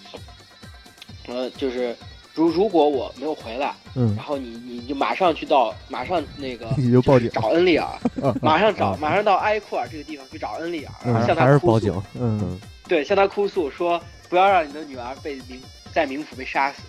[1.26, 1.96] 呃，就是
[2.34, 4.14] 如如果我没有回来，嗯。
[4.16, 7.86] 然后你你就马上去到马上那个 你就报警是找恩利尔，
[8.22, 8.34] 啊。
[8.42, 8.98] 马上找啊。
[9.00, 11.12] 马上到埃库尔这个地方去找恩利尔，嗯。
[11.12, 11.86] 然后向他哭诉。
[11.86, 12.60] 是报警，嗯。
[12.88, 15.58] 对，向他哭诉说不要让你的女儿被冥
[15.92, 16.82] 在冥府被杀死，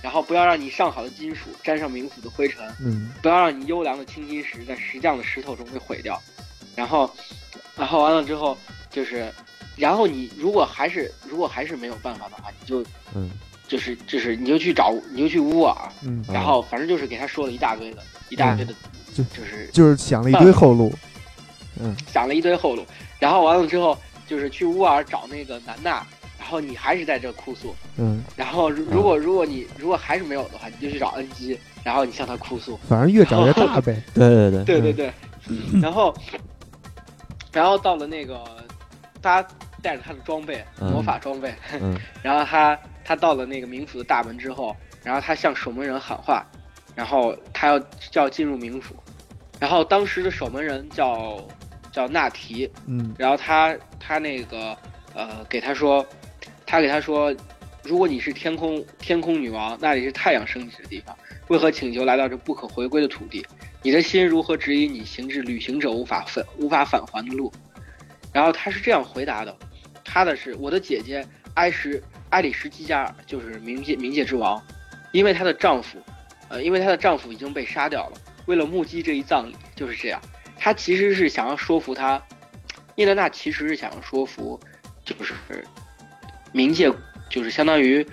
[0.00, 3.10] 然后不要让你上好的金属沾上冥府的灰尘，嗯。
[3.20, 6.20] 不要让你优良的青金石在石匠的石头中被毁掉。
[6.74, 7.10] 然后，
[7.76, 8.56] 然后完了之后
[8.90, 9.30] 就是，
[9.76, 12.82] 然后你如果还是如果还是没有办法的话，你就
[13.14, 13.30] 嗯
[13.72, 18.74] 就是就是你就去找你就去乌尔，嗯，然后反正就是给他说了一大堆的一大堆的，
[19.14, 20.92] 就就是就是想了一堆后路，
[21.80, 22.84] 嗯想了一堆后路，
[23.18, 26.06] 然后完了之后就是去乌尔找那个南娜，
[26.38, 32.78] 然后你还是在这哭诉，嗯，然后如如果如果你如果还是没有的话，你就去找恩基，然后你向他哭诉。
[32.86, 35.12] 反正越找越大呗，对对对， 对对对，
[35.80, 36.14] 然后
[37.50, 38.38] 然后到了那个，
[39.22, 39.42] 他
[39.80, 46.46] 带着他的装备，嗯魔法装备，嗯然后他他到了那个冥府的大门之后，然后他向守门人喊话，
[46.94, 47.80] 然后他要
[48.12, 48.94] 要进入冥府，
[49.58, 51.46] 然后当时的守门人叫
[51.90, 54.76] 叫纳提，嗯然后他他那个
[55.14, 56.06] 呃给他说，
[56.66, 57.34] 他给他说，
[57.82, 61.16] 如果你是天空天空女王，那里是太阳升起的地方，
[61.48, 63.44] 为何请求来到这不可回归的土地？
[63.82, 67.52] 你的心如何指引你行至旅行者无法返无法返还的路？
[68.32, 69.54] 然后他是这样回答的，
[70.04, 72.00] 他的是我的姐姐埃什
[72.32, 74.60] 埃里什基加尔，就是冥界冥界之王，
[75.12, 75.98] 因为她的丈夫，
[76.48, 80.20] 呃，因为她的丈夫已经被杀掉了，为了目击这一葬礼，就是这样。
[80.56, 82.22] 她其实是想要说服他，
[82.96, 84.58] 叶莲娜其实是想要说服，
[85.04, 85.34] 就是
[86.52, 86.90] 冥界，
[87.28, 88.06] 就是相当于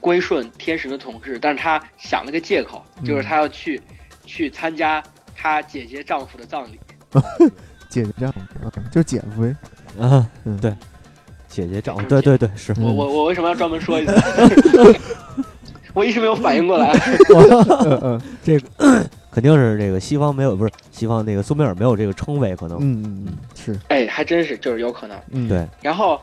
[0.00, 3.80] 归顺天神的统治，但是她想了个借口，就是她要去、
[4.24, 5.02] 去参加
[5.34, 6.80] 她姐姐丈夫的葬礼。
[7.90, 9.54] 姐姐这样，啊就是姐夫呗，
[10.00, 10.58] 啊嗯。
[10.58, 10.74] 对，
[11.52, 14.12] 姐姐长，对对对是，嗯我我我为什么要专门说一下？
[15.94, 16.90] 我一直没有反应过来。
[17.36, 18.66] 嗯嗯这个
[19.30, 22.78] 肯定是这个西方没有，不是西方那个苏美尔没有这个称谓，可能。
[22.78, 25.18] 嗯嗯嗯，是，哎，还真是，就是有可能。
[25.30, 25.46] 嗯。
[25.48, 26.18] 对，然后，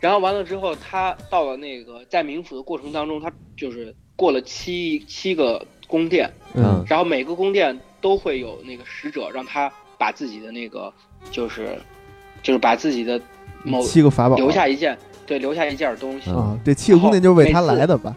[0.00, 6.84] 然后完了之后，他到了那个在冥府的过程当中，他就是过了七七个宫殿，嗯。
[6.88, 10.92] 然后每个宫殿都会有那个使者让他把自己的那个
[11.30, 11.78] 就是
[12.42, 13.20] 就是把自己的
[13.62, 14.96] 某七个法宝留下一件，
[15.26, 16.30] 对，留下一件东西。
[16.30, 18.14] 嗯啊，这七个宫殿就是为他来的吧？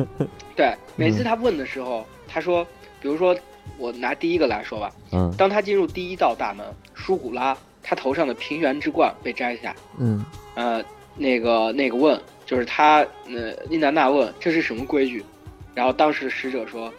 [0.54, 2.64] 对，每次嗯他问的时候，他说，
[3.00, 3.36] 比如说
[3.78, 10.24] 我拿第一个来说吧，嗯当他进入第一道大门，舒古拉他头上的平原之冠被摘下，嗯
[10.54, 10.82] 呃，
[11.16, 15.24] 那个那个问，就是他，呃，印南娜问这是什么规矩，
[15.74, 16.92] 然后当时的使者说，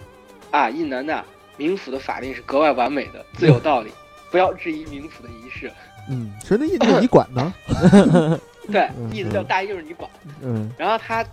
[0.51, 1.23] 啊，印南娜，
[1.57, 3.91] 冥府的法令是格外完美的，自有道理，
[4.31, 5.71] 不要质疑冥府的仪式。
[6.09, 7.53] 嗯，其实那意思你管呢，
[8.71, 10.09] 对嗯，意思叫大意就是你管。
[10.41, 10.69] 嗯。
[10.77, 11.25] 然后他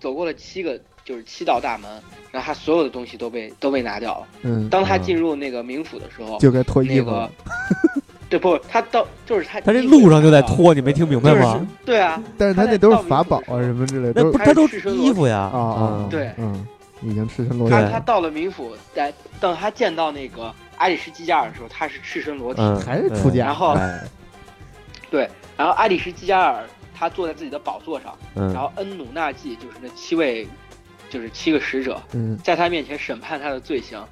[0.00, 1.90] 走过了七个，就是七道大门，
[2.30, 4.26] 然后他所有的东西都被都被拿掉了。
[4.42, 7.30] 嗯，当他嗯进入那个冥府的时候，就该脱衣那个服了，，
[8.28, 11.66] 对不，他到就是他，他这路上就在，脱，你没听明白就是吗？
[11.84, 15.38] 对啊，但是他那都是法宝啊什么之类的，他都赤身裸衣服呀？
[15.52, 16.30] 啊啊，对。
[16.38, 16.66] 嗯，
[17.02, 23.46] 已经赤身裸他体，他到了冥府，在等他见到那个阿里什基加尔的时候，他是赤身裸体，嗯，还是出家。
[23.46, 23.76] 然后
[25.10, 30.46] 对然后阿里什基加尔他坐在自己的宝座上，然嗯后恩努纳季就是那七位，
[31.10, 32.36] 就是七个使者，嗯。
[32.38, 34.04] 在他面前审判他的罪行，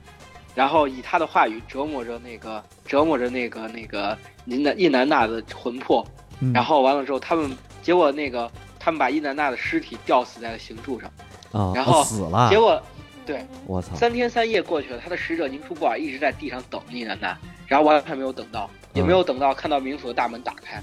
[0.54, 4.16] 然后以他的话语折磨着那个折磨着那个那个
[4.46, 6.06] 伊南伊南娜的魂魄，
[6.40, 11.10] 嗯，然后完了之后，他们结果那个他们把伊南娜的尸体吊死在了刑柱上，
[11.52, 12.48] 啊，然后哦死了。
[12.50, 12.80] 结，果
[13.26, 13.44] 对。
[13.66, 20.82] 我操，三天三夜过去了，他的使者宁出布尔一直在地上等伊南娜，然后完全没有等到，也没有等到看到冥府的大门打开，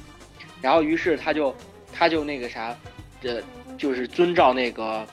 [0.61, 1.55] 然后于是他就
[1.93, 2.75] 他就那个啥，
[3.23, 3.41] 呃，
[3.77, 5.05] 就是遵照那个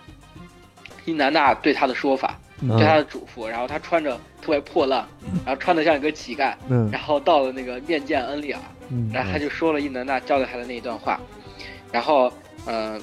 [1.04, 2.76] 伊南娜对他的说法，嗯。
[2.76, 5.06] 对他的嘱咐，然后他穿着特别破烂，
[5.44, 6.88] 然后穿的像一个乞丐，嗯。
[6.90, 8.60] 然后到了那个面见恩利尔，
[8.90, 11.20] 嗯然后他就说了伊南娜交代他的那一段话，
[11.92, 12.32] 然后
[12.66, 13.00] 嗯、呃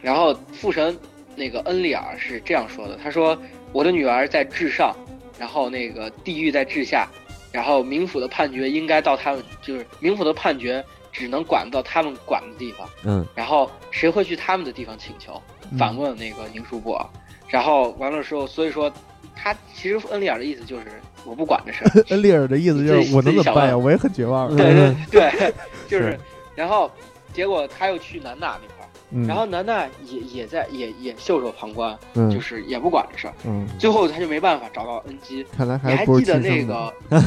[0.00, 0.96] 然后父神
[1.38, 3.38] 那个恩利尔是这样说的，他说
[3.72, 4.94] 我的女儿在至上，
[5.38, 7.08] 然后那个地狱在至下，
[7.52, 15.40] 然后冥府的判决应该到他们，就是冥府的判决只能管到他们管的地方，嗯然后谁会去他们的地方请求？
[15.78, 17.06] 反问那个宁舒布尔，
[17.46, 18.90] 然后完了之后，所以说
[19.36, 20.86] 他其实恩利尔的意思就是
[21.26, 23.76] 我不管这事儿， 恩利尔的意思就是我能怎么办呀？
[23.76, 24.48] 我也很绝望。
[24.56, 25.52] 对对嗯对，
[25.86, 26.18] 就是，
[26.54, 26.90] 然后
[27.34, 28.77] 结果他又去南大那块儿，
[29.10, 32.30] 嗯，然后楠楠也也在也也袖手旁观，嗯。
[32.30, 35.44] 就是也不管这事儿，嗯，最后他就没办法找到恩基。
[35.56, 36.92] 看来还你还记得那个，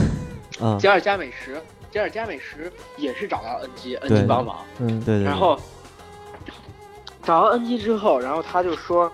[0.62, 1.60] 嗯，吉尔加美什，
[1.92, 4.58] 吉尔加美什也是找到恩基，恩对基帮忙。
[4.80, 5.60] 嗯对对，然后
[7.24, 9.12] 找到恩基之后，然后他就说，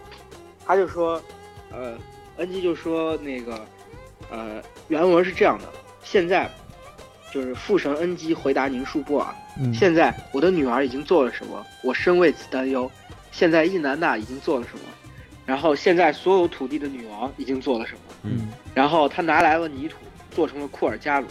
[0.65, 1.22] 他就说，
[1.72, 1.97] 呃，
[2.38, 3.59] 恩基就说那个，
[4.30, 5.65] 呃，原文是这样的：
[6.03, 6.49] 现在
[7.34, 9.28] 就是父神恩基回答宁树布尔，
[9.59, 9.73] 嗯。
[9.73, 12.89] 现在我的女儿已经做了什么，我深为此担忧。
[13.32, 14.84] 现在伊南娜已经做了什么，
[15.45, 17.99] 然后现在所有土地的女王已经做了什么。
[18.23, 18.49] 嗯。
[18.73, 19.97] 然后他拿来了泥土，
[20.32, 21.28] 做成了库尔加鲁，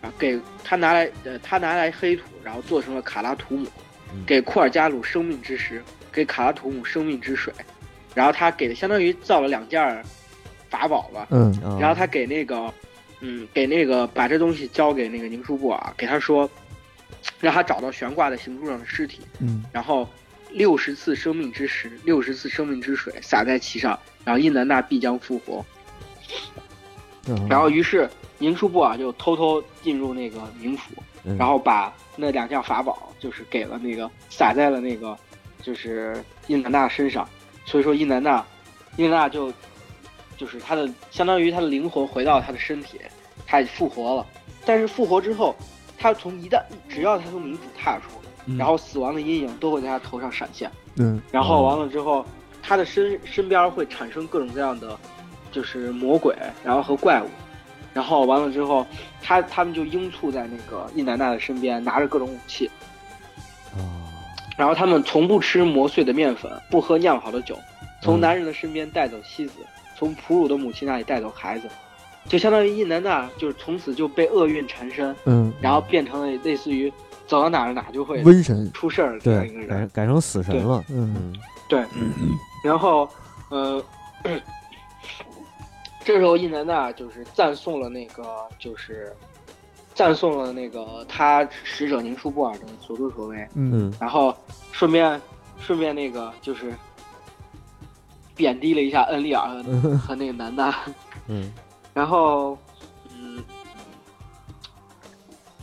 [0.00, 3.66] 啊，给他拿来呃，他拿来黑土，然后做成了卡拉图姆
[4.12, 7.52] 嗯，给库尔加鲁生命之石，给卡拉图姆生命之水，
[8.14, 10.04] 然后他给的相当于造了两件
[10.68, 11.56] 法宝吧，嗯。
[11.64, 12.72] 嗯，然后他给那个，
[13.24, 16.50] 嗯，给那个把这东西交给那个宁叔布啊，给他说，
[17.40, 19.64] 让他找到悬挂在刑柱上的尸体，嗯。
[19.70, 20.08] 然后
[20.50, 25.64] 六十次生命之石，六十次生命之水洒在其上，然后伊南娜必将复活。
[27.28, 30.90] 嗯，然后于是宁叔布啊就偷偷进入那个冥府，
[31.22, 31.36] 嗯。
[31.38, 35.16] 然后把那两件法宝就是给了那个洒在了那个
[35.62, 37.28] 就是伊南娜身上，
[37.64, 38.44] 所以说伊南娜，
[38.96, 39.52] 伊南娜就
[40.36, 43.00] 就是他的相当于他的灵魂回到他的身体，
[43.46, 44.26] 他也复活了。
[44.64, 45.54] 但是复活之后，
[45.98, 50.70] 他从一旦只要他从冥府踏出，嗯然后死亡的阴影都会在他头上闪现。
[50.96, 52.24] 嗯然后哦完了之后，
[52.62, 54.98] 他的身身边会产生各种各样的，
[55.50, 57.26] 就是魔鬼，然后和怪物，
[57.92, 58.86] 然后完了之后，
[59.22, 62.70] 他他们就拥簇在那个伊南娜的身边，拿着各种武器，
[63.76, 63.80] 哦，
[64.56, 67.58] 然后他们从不吃磨碎的面粉，不喝酿好的酒，
[68.02, 69.54] 从嗯男人的身边带走妻子，
[70.02, 71.68] 从哺乳的母亲那里带走孩子，
[72.26, 76.92] 就相当于伊南娜就是从此就被厄运缠身，嗯，然后变成了类似于
[77.24, 79.88] 走到哪儿哪儿就会瘟神，出事儿的这样对一个，改人。
[79.90, 81.36] 改改成死神了，嗯嗯
[81.68, 81.84] 对，
[82.66, 83.08] 然后，
[83.48, 83.80] 呃，
[86.04, 88.24] 这时候印南娜就是赞颂了那个，
[88.58, 89.14] 就是
[89.94, 94.34] 赞颂了那个他使者宁舒布尔的所作所为，嗯嗯然后
[94.72, 95.20] 顺便
[95.60, 96.74] 顺便那个就是
[98.34, 100.74] 贬低了一下恩利尔和嗯和那个南娜，
[101.28, 101.52] 嗯。
[101.94, 102.56] 然后，
[103.14, 103.44] 嗯，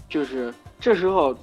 [0.08, 1.36] 就是这时候，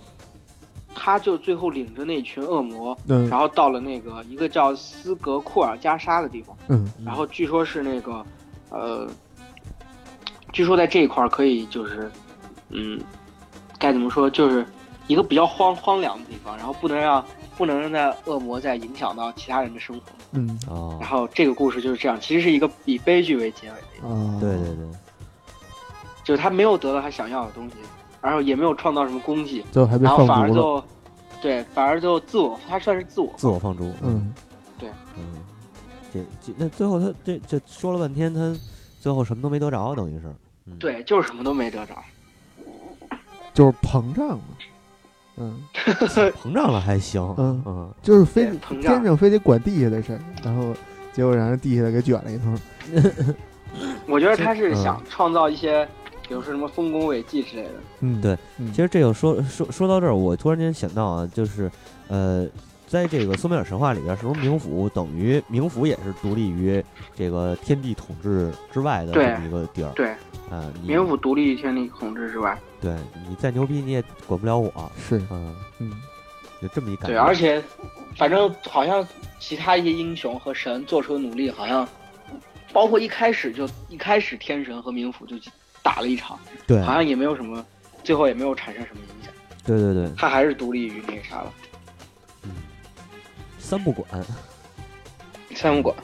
[0.95, 3.29] 他就最后领着那群恶魔，嗯。
[3.29, 6.89] 然后到了那个一个叫斯格库尔加沙的地方，嗯。
[7.05, 8.25] 然后据说是那个，
[8.71, 9.11] 呃，
[10.53, 12.09] 据说在这一块可以就是，
[12.71, 13.01] 嗯，
[13.79, 14.65] 该怎么说，就是
[15.09, 17.25] 一个比较荒荒凉的地方，然后不能让
[17.57, 20.03] 不能让那恶魔再影响到其他人的生活。
[20.33, 20.59] 嗯。
[20.69, 20.97] 哦。
[21.01, 24.87] 然，后这个故事就是这样，其实是一个以悲剧为结尾的一个，啊，对对对，
[26.25, 27.75] 就是他没有得到他想要的东西，
[28.21, 30.85] 然后也没有创造什么功绩，最后还被然后放逐了，反而就，
[31.41, 34.35] 对，反而就自我，他算是自我自我放逐，嗯。
[34.79, 34.91] 对。
[35.17, 35.37] 嗯，
[36.13, 38.55] 这这那最后他这这说了半天，他
[39.01, 40.27] 最后什么都没得着，等于是，
[40.67, 41.95] 嗯，对，就是什么都没得着。
[43.55, 44.41] 就是膨胀了，
[45.37, 45.55] 嗯。
[46.43, 47.63] 膨胀了还行，嗯。
[47.67, 47.95] 嗯。
[48.03, 48.95] 就是非对膨胀。
[48.95, 50.75] 天上非得管地下的事儿，然后
[51.13, 52.59] 结果让人地下的给卷了一通，
[54.09, 54.83] 我觉得他是嗯。
[54.83, 55.87] 想创造一些，
[56.29, 57.71] 比如说什么丰功伟绩之类的。
[58.01, 58.73] 嗯对，嗯。
[58.73, 61.71] 其实这个说说说到这儿，我突然间想到啊，就是
[62.09, 62.47] 呃，
[62.87, 66.83] 在这个苏美尔神话里边，是不是冥府等于冥府也是独立于
[67.15, 69.91] 这个天地统治之外的这么一个地儿？
[69.95, 70.15] 对，
[70.51, 72.59] 啊，你冥府独立于天地统治之外。
[72.81, 72.95] 对
[73.29, 75.93] 你再牛逼你也管不了我，是嗯，嗯
[76.61, 77.63] 有这么一感觉对，而且
[78.17, 79.07] 反正好像
[79.41, 81.89] 其他一些英雄和神做出的努力，好像
[82.73, 85.37] 包括一开始就一开始天神和冥府就
[85.83, 87.65] 打了一场，对好像也没有什么，
[88.05, 89.33] 最后也没有产生什么影响。
[89.65, 91.53] 对对对，他还是独立于那个啥了，
[92.43, 92.51] 嗯，
[93.59, 94.25] 三不管。
[95.55, 95.97] 三不管。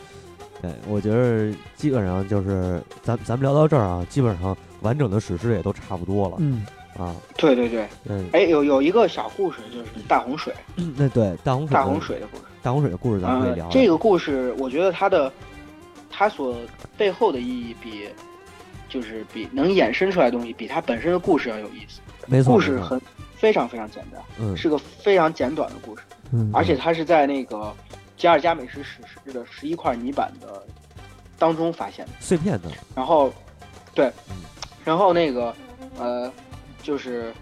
[0.63, 6.65] 对，我觉得基本上就是咱咱们聊到这儿啊，基本上完整的史诗也都差不多了、嗯
[6.97, 7.15] 啊。
[7.37, 10.55] 对对对，嗯，哎，有有一个小故事，就是大洪水，
[10.97, 12.45] 那对大洪水，大洪，水的故事。
[12.63, 15.33] 大洪水的故事咱们可以聊这个故事，我觉得它的
[16.09, 16.57] 它所
[16.97, 18.09] 背后的意义比
[18.89, 22.01] 就是比能衍生出来的东西，比它本身的故事要有意思。
[22.29, 23.03] 没错，没错故事很
[23.35, 27.75] 非常非常简单，嗯是个非常简短的故事，嗯，而且它是在那个
[28.23, 30.64] 加尔加美什史诗的十一块泥板的
[31.37, 32.12] 当中发现的。
[32.20, 33.35] 碎片的，然后，
[33.95, 34.37] 对嗯，
[34.85, 35.53] 然后那个
[35.99, 36.33] 呃，
[36.85, 37.35] 就是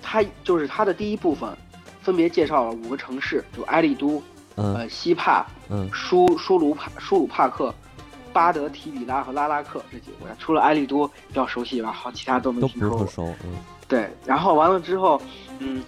[0.00, 1.54] 它就是它的第一部分，
[2.00, 4.22] 分别介绍了五个城市，就埃利都、
[4.56, 4.74] 嗯。
[4.74, 5.86] 呃西帕、嗯。
[5.92, 7.74] 舒舒鲁帕、舒鲁帕克、
[8.32, 13.04] 巴德提比拉和拉拉克这几个国家，除了埃利都比较熟悉以外，好其他都没听说过。
[13.04, 13.50] 不熟，嗯。
[13.86, 15.20] 对，然后完了之后，
[15.58, 15.84] 嗯，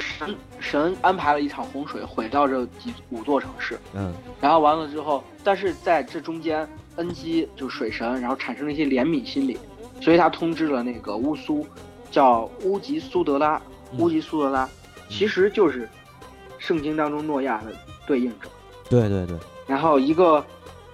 [0.00, 3.78] 神神安排了一场洪水，毁掉这几五座城市。
[3.94, 4.12] 嗯。
[4.40, 9.58] 然后完了之后，但是在这中间，恩基就水神，然后产生了一些怜悯心理，
[10.00, 11.66] 所以他通知了那个乌苏，
[12.10, 13.60] 叫乌吉苏德拉，
[13.92, 13.98] 嗯。
[13.98, 14.68] 乌吉苏德拉，
[15.08, 15.88] 其实就是
[16.58, 17.72] 圣经当中诺亚的
[18.06, 18.48] 对应者。
[18.88, 19.36] 对对对，
[19.66, 20.44] 然后一个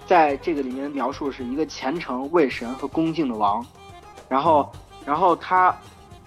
[0.05, 3.65] 在这个里面描述是一个虔诚为神和恭敬的王，
[4.27, 4.71] 然后
[5.05, 5.75] 然后他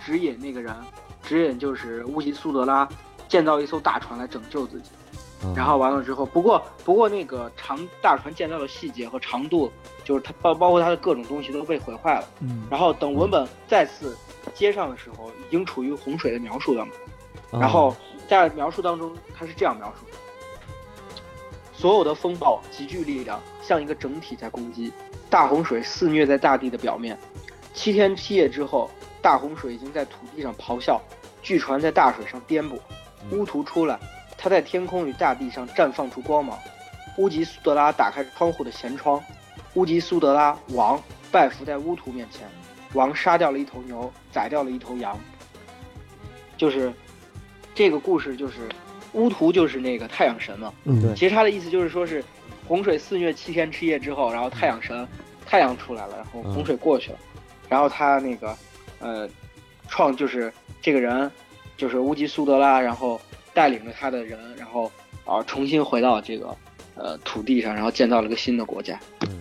[0.04, 0.74] 指引那个人，
[1.22, 2.88] 指引就是乌吉苏德拉
[3.28, 4.90] 建造一艘大船来拯救自己。
[5.44, 9.72] 嗯然后完了之后，不过不过那个长大船建造的细节和长度，
[10.04, 12.28] 就是它包包括它的各种东西都被毁坏了。
[12.40, 14.16] 嗯然后等文本再次
[14.54, 16.96] 接上的时候，已经处于洪水的描述当中。
[17.50, 17.96] 哦然后
[18.28, 20.16] 在描述当中，它是这样描述的：
[21.72, 24.92] 所有的风暴集聚力量，像一个整体在攻击。
[25.28, 27.18] 大洪水肆虐在大地的表面，
[27.74, 28.88] 七天七夜之后，
[29.22, 31.00] 大洪水已经在土地上咆哮，
[31.42, 32.78] 巨船在大水上颠簸。
[33.30, 33.98] 乌图出来，
[34.36, 36.58] 他在天空与大地上绽放出光芒。
[37.18, 39.22] 乌吉苏德拉打开窗户的舷窗，
[39.74, 41.00] 乌吉苏德拉王
[41.30, 42.48] 拜伏在乌图面前，
[42.94, 45.16] 王杀掉了一头牛，宰掉了一头羊。
[46.56, 46.92] 就是
[47.74, 48.68] 这个故事，就是
[49.12, 50.72] 乌图就是那个太阳神嘛。
[50.84, 52.24] 嗯对其实他的意思就是说是
[52.66, 55.06] 洪水肆虐七天七夜之后，然后太阳神
[55.46, 57.18] 太阳出来了，然后洪水过去了，
[57.68, 58.56] 然后他那个
[59.02, 59.28] 呃
[59.88, 60.50] 创就是
[60.80, 61.30] 这个人
[61.76, 63.20] 就是乌吉苏德拉，然后
[63.52, 64.90] 带领着他的人，然后
[65.26, 66.56] 啊、重新回到这个
[66.94, 68.98] 呃土地上，然后建造了个新的国家。
[69.26, 69.40] 嗯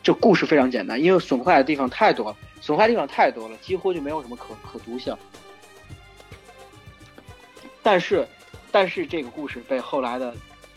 [0.00, 5.14] 这故事非常简单，因为损坏的地方太多了，损坏地方太多了，几乎就没有什么可可读性。
[7.82, 8.26] 但是，
[8.72, 10.34] 但是这个故事被后来的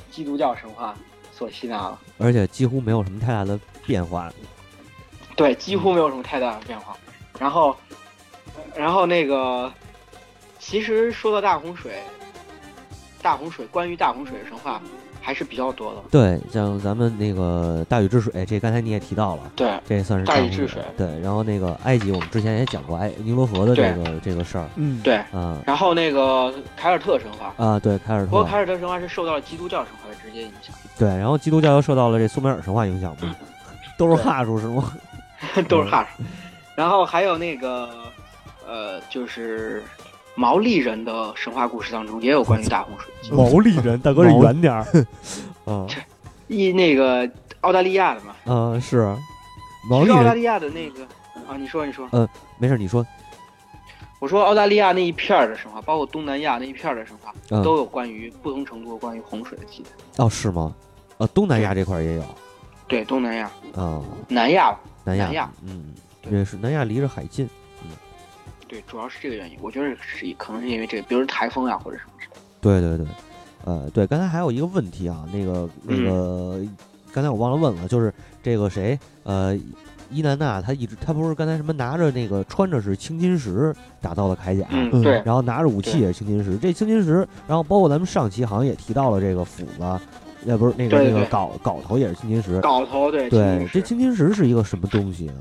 [0.09, 0.97] 基督教神话
[1.31, 4.29] 所吸纳了，而且几乎没有什么太大的变化。
[5.37, 6.97] 对，几乎没有什么太大的变化。
[7.41, 7.75] 然后，
[8.75, 9.73] 然后那个，
[10.59, 11.93] 其实说到大洪水，
[13.19, 14.79] 大洪水关于大洪水的神话
[15.19, 16.01] 还是比较多的。
[16.11, 25.15] 对，像咱们那个大禹治水，这刚才你也提到了，对，这算是大禹治水对，然后那个埃及，我们之前也讲过埃尼罗河的这个这个事儿嗯，对。
[25.31, 33.35] 啊然后那个凯尔特神话，啊，对，凯尔特不过凯，尔特神话是受到了基督教神话的直接影响，对，然后基督教又受到了这苏美尔神话影响嘛，
[33.97, 34.93] 都是哈数是吗？
[35.67, 36.23] 都是哈士。
[36.81, 37.91] 然后还有那个，
[38.67, 39.83] 呃，就是
[40.33, 43.13] 毛利人的神话故事当中也有关于大洪水。
[43.37, 44.83] 毛利人， 大哥是远点儿。
[45.71, 45.85] 啊
[46.49, 47.29] 一那个
[47.61, 49.15] 澳大利亚的嘛，啊是，
[49.87, 51.03] 毛利人澳大利亚的那个
[51.47, 52.27] 啊，你说你说，嗯
[52.57, 53.05] 没事，你说，
[54.17, 59.89] 我说澳大利亚那一片儿的神话，包括东南亚那一片儿的神话，嗯，都有关于不同程度关于洪水的记载。
[60.17, 60.73] 哦是吗？
[61.19, 62.23] 呃，东南亚这块儿也有
[62.87, 67.47] 对，东南亚、啊，南亚，南亚，南亚嗯，对也是南亚离着海近，
[67.83, 67.89] 嗯。
[68.67, 69.57] 对，主要是这个原因。
[69.61, 72.41] 我觉得是可能是因为这个，比如说台风呀、或者什么之类的。
[72.61, 73.07] 对对对，
[73.65, 76.61] 呃，对，刚才还有一个问题啊，那个那个，
[77.11, 79.57] 刚才我忘了问了，就是这个谁，呃，
[80.09, 85.01] 伊南娜，她一直她不是刚才什么拿着那个穿着是青金石打造的铠甲，嗯，嗯。
[85.01, 89.99] 对，然后拿着武器也是青金石，这青金石，然后包括咱们上期好像也提到了这个斧子，
[90.45, 91.13] 也不是那个对对对。
[91.13, 95.35] 那个镐镐头也是青金石，镐头对，对，这青金石是一个什么东西啊？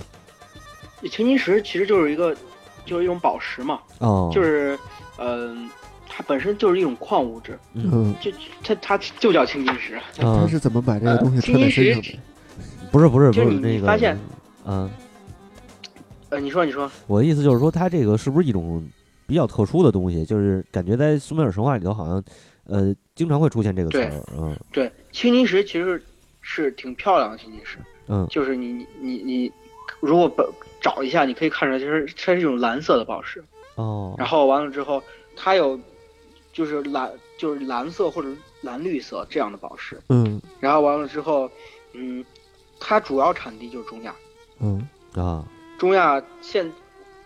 [1.09, 2.35] 青金石其实就是一个，
[2.85, 4.79] 就是一种宝石嘛，哦，就是，
[5.19, 5.71] 嗯、
[6.09, 8.31] 它本身就是一种矿物质，嗯嗯，就
[8.63, 9.95] 它它就叫青金石。
[9.95, 12.19] 啊他是怎么把这个东西穿在身上的？
[12.91, 14.19] 不是不是就是你不是那个，发现
[14.67, 14.91] 嗯。
[16.31, 18.87] 呃，你说你说，我的意思就是说，它这个是不是一种
[19.27, 20.25] 比较特殊的东西？
[20.25, 22.23] 就是感觉在苏美尔神话里头，好像
[22.67, 24.13] 呃经常会出现这个词儿。
[24.39, 26.01] 嗯对，青金石其实
[26.41, 29.53] 是挺漂亮的青金石，嗯就是你你你你，
[29.99, 30.45] 如果把
[30.81, 33.43] 找一下，你可以看出来，就是它是一种蓝色的宝石。
[33.75, 34.15] 哦。
[34.19, 35.03] 然后完了之后，
[35.37, 35.79] 它有
[36.53, 38.29] 就是蓝就是蓝色或者
[38.63, 40.01] 蓝绿色这样的宝石。
[40.09, 40.41] 嗯。
[40.59, 41.51] 然后完了之后，
[41.93, 42.25] 嗯，
[42.79, 44.15] 它主要产地就是中亚。
[44.61, 44.89] 嗯。
[45.15, 45.47] 啊。
[45.79, 46.71] 中亚现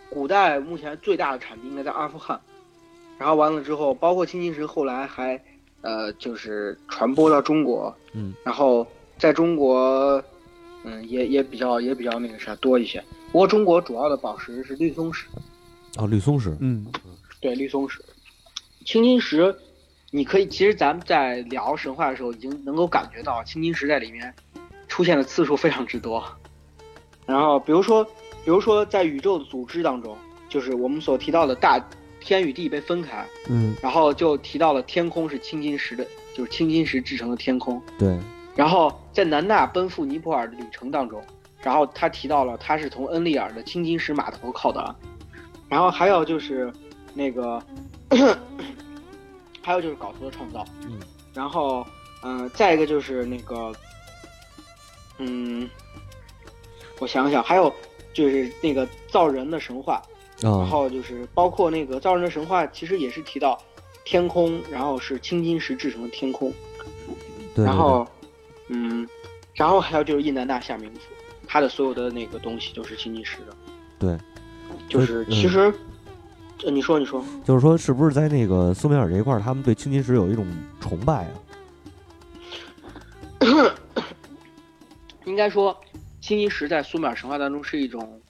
[0.08, 2.40] 古代目前最大的产地应该在阿富汗，
[3.18, 5.42] 然后完了之后，包括青金石后来还
[5.80, 8.86] 呃就是传播到中国，嗯，然后
[9.18, 10.22] 在中国
[10.84, 13.02] 嗯也也比较也比较那个啥多一些。
[13.32, 15.26] 不过中国主要的宝石是绿松石，
[15.96, 16.56] 哦，绿松石。
[16.60, 16.86] 嗯
[17.40, 18.00] 对绿松石，
[18.84, 19.54] 青金石。
[20.10, 24.32] 你可以，其实咱们在聊神话的时候，已经能够感觉到青金石在里面
[24.86, 26.24] 出现的次数非常之多。
[27.26, 28.10] 然后，比如说，比
[28.44, 30.16] 如说在宇宙的组织当中，
[30.48, 31.84] 就是我们所提到的大
[32.20, 37.82] 天与地被分开，嗯然后就提到了天空是青金石的，就是青金石制成的天空。
[37.98, 38.16] 对，
[38.56, 41.22] 然后在南纳奔赴尼泊尔的旅程当中，
[41.60, 44.94] 然后他提到了他是从恩利尔的青金石码头靠的，
[45.68, 46.72] 然后还有就是
[47.14, 47.62] 那个，
[49.62, 50.98] 还有就是稿图的创造，嗯，
[51.32, 51.84] 然后
[52.22, 53.72] 嗯、呃再一个就是那个，
[55.18, 55.68] 嗯，
[57.00, 57.72] 我想想，还有
[58.12, 60.00] 就是那个造人的神话，
[60.40, 63.60] 然啊，后就是包括那个造人的神话，其实也是提到
[64.04, 66.52] 天空，然后是青金石制成的天空，
[67.54, 67.64] 对，对。
[67.64, 68.06] 然后
[68.68, 69.06] 嗯，
[69.54, 71.00] 然后还有就是印南大夏民族，
[71.46, 73.56] 它的所有的那个东西都是青金石的，
[73.98, 74.18] 对，
[74.88, 75.72] 就是嗯其实，
[76.64, 80.46] 呃，你说你说，就是说，是不是在那个苏美尔这一块，他们对青金石有一种
[80.80, 81.30] 崇拜啊？
[85.26, 85.78] 应该说，
[86.20, 88.20] 青金石在苏美尔神话当中是一种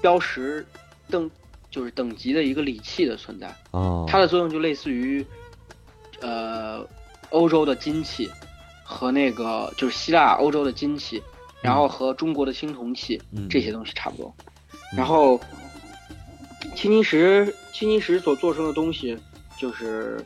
[0.00, 0.66] 标识
[1.08, 1.30] 等
[1.70, 5.24] 就是等级的一个礼器的存在，哦，它的作用就类似于
[6.20, 6.84] 呃
[7.30, 8.28] 欧洲的金器
[8.90, 11.22] 和那个就是希腊欧洲的金器，
[11.62, 14.34] 然后和中国的青铜器嗯这些东西差不多。
[14.92, 15.40] 嗯然后
[16.74, 19.16] 青金石青金石所做成的东西
[19.56, 20.24] 就是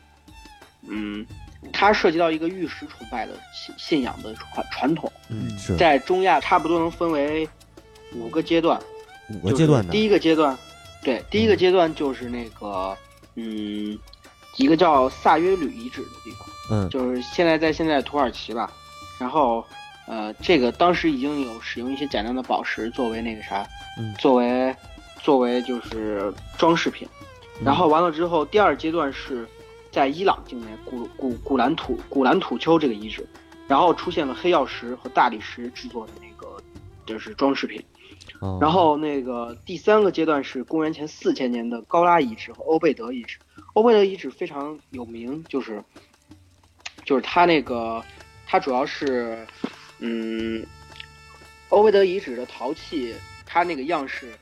[0.89, 1.25] 嗯。
[1.73, 7.49] 它涉及到一个玉石崇拜的信信仰的传传统，嗯是在中亚差不多能分为
[8.13, 8.79] 五个阶段。
[9.31, 10.55] 五个阶段的，第一个阶段，
[11.01, 12.95] 对，第一个阶段就是那个，
[13.33, 13.97] 嗯，
[14.57, 18.71] 一个叫萨约吕遗址的地方，嗯就是现在在现在土耳其吧。
[19.19, 19.65] 然后，
[20.07, 23.65] 呃，这个当时已经有使用一些简单的宝石作为那个啥，
[23.97, 24.75] 嗯作为
[25.21, 27.07] 作为就是装饰品。
[27.63, 29.47] 然后完了之后，第二阶段是
[29.89, 33.25] 在伊朗境内古古古兰土古兰土丘这个遗址，
[33.67, 36.61] 然后出现了黑曜石和大理石制作的那个
[37.05, 37.81] 就是装饰品。
[38.41, 43.37] 哦然后那个第三个阶段是公元前四千年的高拉遗址和欧贝德遗址。
[43.73, 45.81] 欧贝德遗址非常有名，就是
[47.05, 48.03] 就是它那个
[48.45, 49.47] 它主要是
[49.99, 50.65] 嗯，
[51.69, 54.33] 欧维德遗址的陶器，它那个样式，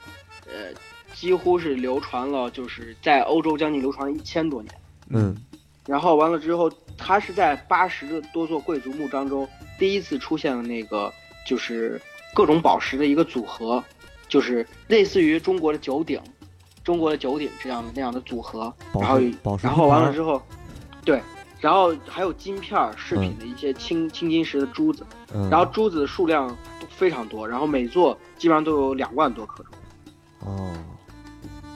[0.47, 0.74] 呃，
[1.14, 4.74] 几乎是流传了，就是在欧洲将近流传了一千多年。
[5.09, 5.38] 嗯
[5.86, 9.45] 然后完了之后，它是在八十多座贵族墓当中
[9.78, 11.14] 第一次出现了那个
[11.45, 12.01] 就是
[12.34, 13.84] 各种宝石的一个组合，
[14.30, 16.22] 就是类似于中国的九鼎，
[16.86, 18.74] 中国的九鼎这样的那样的组合。
[18.93, 20.41] 宝然后石宝石然后完了之后，
[21.03, 21.22] 对，
[21.64, 26.53] 然后还有金片儿饰品的一些青、青金石的珠子，嗯，然后珠子的数量
[26.89, 29.70] 非常多，然后每座基本上都有两万多颗珠。
[30.45, 30.74] 哦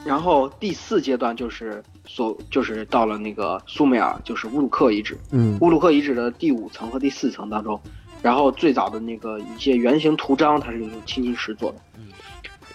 [0.06, 5.18] 然后第四阶段就是所就是到了那个苏美尔，就是乌鲁克遗址。
[5.32, 7.80] 嗯乌鲁克遗址的第五层和第四层当中，
[8.22, 11.78] 然后最早的那个一些圆形图章，它是用青金石做的。
[11.98, 12.08] 嗯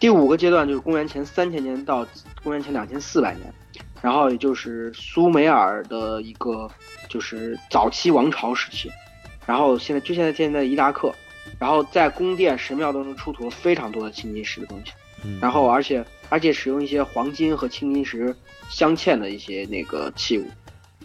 [0.00, 2.06] 第五个阶段就是公元前三千年到
[2.42, 3.54] 公元前两千四百年，
[4.03, 6.68] 然后也就是苏美尔的一个
[7.09, 8.90] 就是早期王朝时期，
[9.46, 11.14] 然后现在就现在现在伊拉克，
[11.59, 14.92] 然后在宫殿神庙当中出土了非常多的青金石的东西。
[15.24, 18.34] 嗯，然后而且而且使用一些黄金和青金石
[18.68, 20.50] 镶嵌的一些那个器物，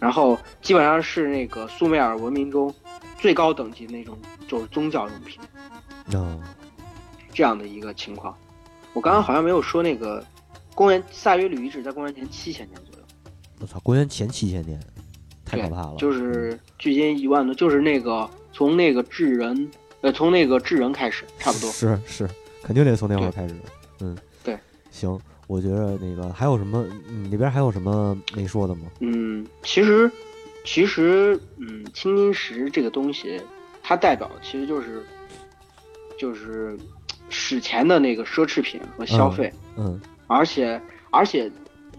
[0.00, 2.74] 然后基本上是那个苏美尔文明中
[3.16, 4.18] 最高等级的那种
[4.48, 5.40] 就是宗教用品
[6.14, 6.42] 哦
[7.32, 8.36] 这样的一个情况。
[8.92, 10.24] 我刚刚好像没有说那个
[10.74, 12.80] 公元萨约吕遗址在公元前七千年
[13.60, 14.80] 我操，公元前七千年，
[15.44, 21.70] 太可怕了，就是距今一万多，就是那个从那个智人呃从那个智人开始差不多。
[21.70, 22.28] 是是，
[22.62, 23.54] 肯定得从那会儿开始。
[24.00, 24.56] 嗯，对，
[24.90, 28.82] 行，我觉得那个还有什么，你那边还有什么没说的吗？
[29.00, 30.10] 嗯，其实，
[30.64, 33.40] 其实，嗯，青金石这个东西，
[33.82, 35.02] 它代表其实就是，
[36.16, 36.78] 就是
[37.28, 40.80] 史前的那个奢侈品和消费，嗯而且，
[41.10, 41.50] 而且，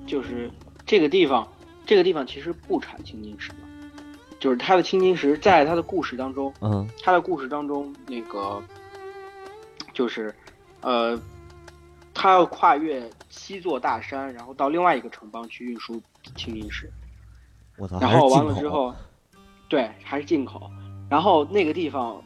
[0.07, 0.49] 就是
[0.90, 1.48] 这个地方，
[1.86, 3.58] 这个地方其实不产青金石的，
[4.40, 8.60] 就是它的青金石在它的故事当中，嗯它的故事当中那个，
[9.94, 10.34] 就是，
[10.82, 11.16] 呃，
[12.12, 16.02] 他要跨越七座大山，然后到另外一个城邦去运输
[16.36, 16.92] 青金石。
[17.78, 18.92] 我操，然后完了之后，
[19.68, 20.72] 对，还是进口。
[21.08, 22.20] 然后那个地方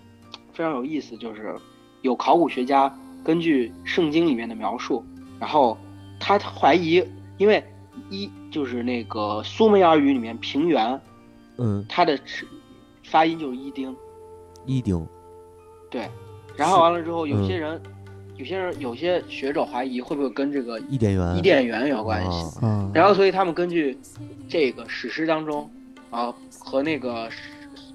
[0.54, 1.54] 非常有意思，就是
[2.02, 5.04] 有考古学家根据圣经里面的描述，
[5.38, 5.78] 然后
[6.18, 7.06] 他怀疑，
[7.38, 7.62] 因为
[8.10, 11.00] 一就是那个苏美尔语里面平原，
[11.58, 12.48] 嗯它的是
[13.04, 13.96] 发音就是伊丁，
[14.66, 15.06] 伊丁，
[15.90, 16.08] 对。
[16.56, 17.82] 然后完了之后，有嗯些人，
[18.38, 22.60] 有些人，有些学者怀疑会不会跟这个伊甸园，伊甸园有关系。
[22.94, 23.98] 然后，所以他们根据
[24.48, 25.68] 这个史诗当中
[26.12, 27.28] 啊和那个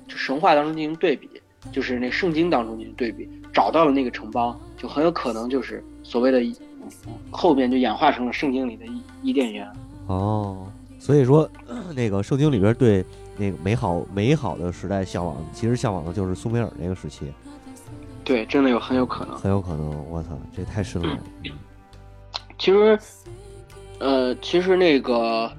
[0.08, 1.28] 神话当中进行对比，
[1.70, 6.42] 就是那圣经当中进行对比，找到了那个城邦，就很有可能就是所谓的
[7.30, 9.70] 后面就演化成了圣经里的伊伊甸园。
[10.08, 10.66] 哦，
[10.98, 11.48] 所以说
[11.94, 13.04] 那个圣经里边对
[13.36, 17.32] 那个美好美好的时代向往，其实向往的就是苏美尔那个时期，
[18.24, 19.36] 对，真的有很有可能。
[19.36, 20.10] 很有可能。
[20.10, 21.18] 我操，这太深了。
[22.58, 22.98] 其实，
[24.00, 25.50] 呃，其实那个，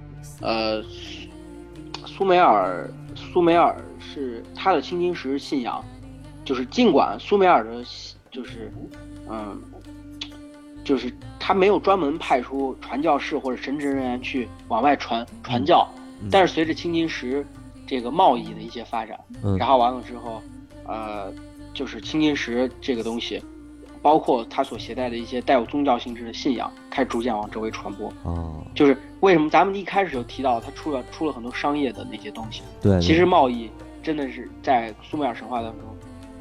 [0.41, 0.83] 呃，
[2.05, 5.83] 苏美尔，苏美尔是他的青金石信仰，
[6.43, 7.83] 就是尽管苏美尔的，
[8.29, 8.69] 就是，
[9.29, 9.61] 嗯，
[10.89, 15.87] 就是他没有专门派出传教士或者神职人员去往外传传教，
[16.19, 17.45] 嗯但是随着青金石
[17.85, 20.41] 这个贸易的一些发展，嗯然后完了之后，
[20.87, 21.31] 呃，
[21.75, 23.39] 就是青金石这个东西，
[24.01, 28.11] 包括它所携带的一些带有宗教性质的信仰，开始逐渐往周围传播。
[28.23, 33.69] 哦，就是为什么咱们一开始就提到它出了出了很多商业的那些东西，对，对其实贸易
[34.01, 35.83] 真的是在苏美尔神话当中，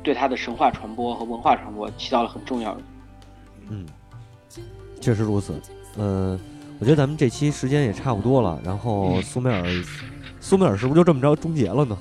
[0.03, 2.81] 对它的神话传播和文化传播起到了很重要的。
[3.71, 3.85] 嗯，
[5.01, 5.55] 确实如此。
[5.97, 6.39] 呃，
[6.79, 9.65] 我觉得咱们这期时间也差不多了，然后苏美尔，
[10.41, 11.97] 苏美尔是不是就这么着终结了呢？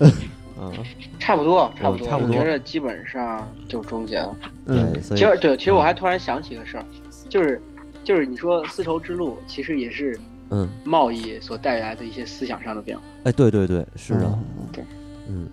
[0.60, 0.74] 嗯，
[1.20, 4.36] 差不多，差不多，差不多我觉得基本上就终结了。
[4.66, 6.86] 嗯对，，所以其实对，其实我还突然想起个事儿，
[7.30, 7.62] 就是
[8.04, 10.20] 就是你说丝绸之路，其实也是
[10.50, 13.04] 嗯，贸易所带来的一些思想上的变化。
[13.24, 14.84] 哎，对对对，是的，嗯对，
[15.28, 15.48] 嗯，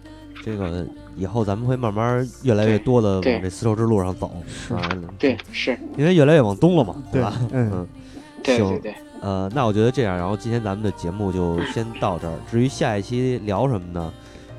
[0.45, 0.85] 这个
[1.17, 4.89] 以后咱们会慢慢越来越多的往这丝绸之路上走，是啊，
[5.19, 7.33] 对，是，因为越来越往东了嘛，对吧？
[7.53, 7.87] 嗯
[8.43, 12.35] 对对对，呃，那我觉得这样，然后今天咱们的节目就先到这儿。
[12.51, 14.13] 至于下一期聊什么呢？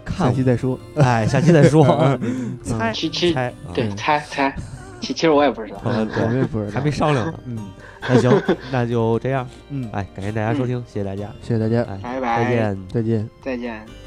[0.04, 0.80] 看下期再说。
[0.98, 1.86] 哎，下期再说。
[2.66, 4.56] 猜其其猜，啊对猜猜，
[5.00, 5.82] 其其实我也不知道。
[5.86, 7.40] 嗯我们也不知道，还没商量呢。
[7.46, 7.58] 嗯
[8.08, 9.48] 那行，那就这样。
[9.70, 11.32] 嗯，哎，感谢大家收听，谢谢大家。
[11.44, 12.78] 谢谢大家，哎，拜拜，再见。
[12.92, 13.30] 再见。
[13.44, 14.05] 再见。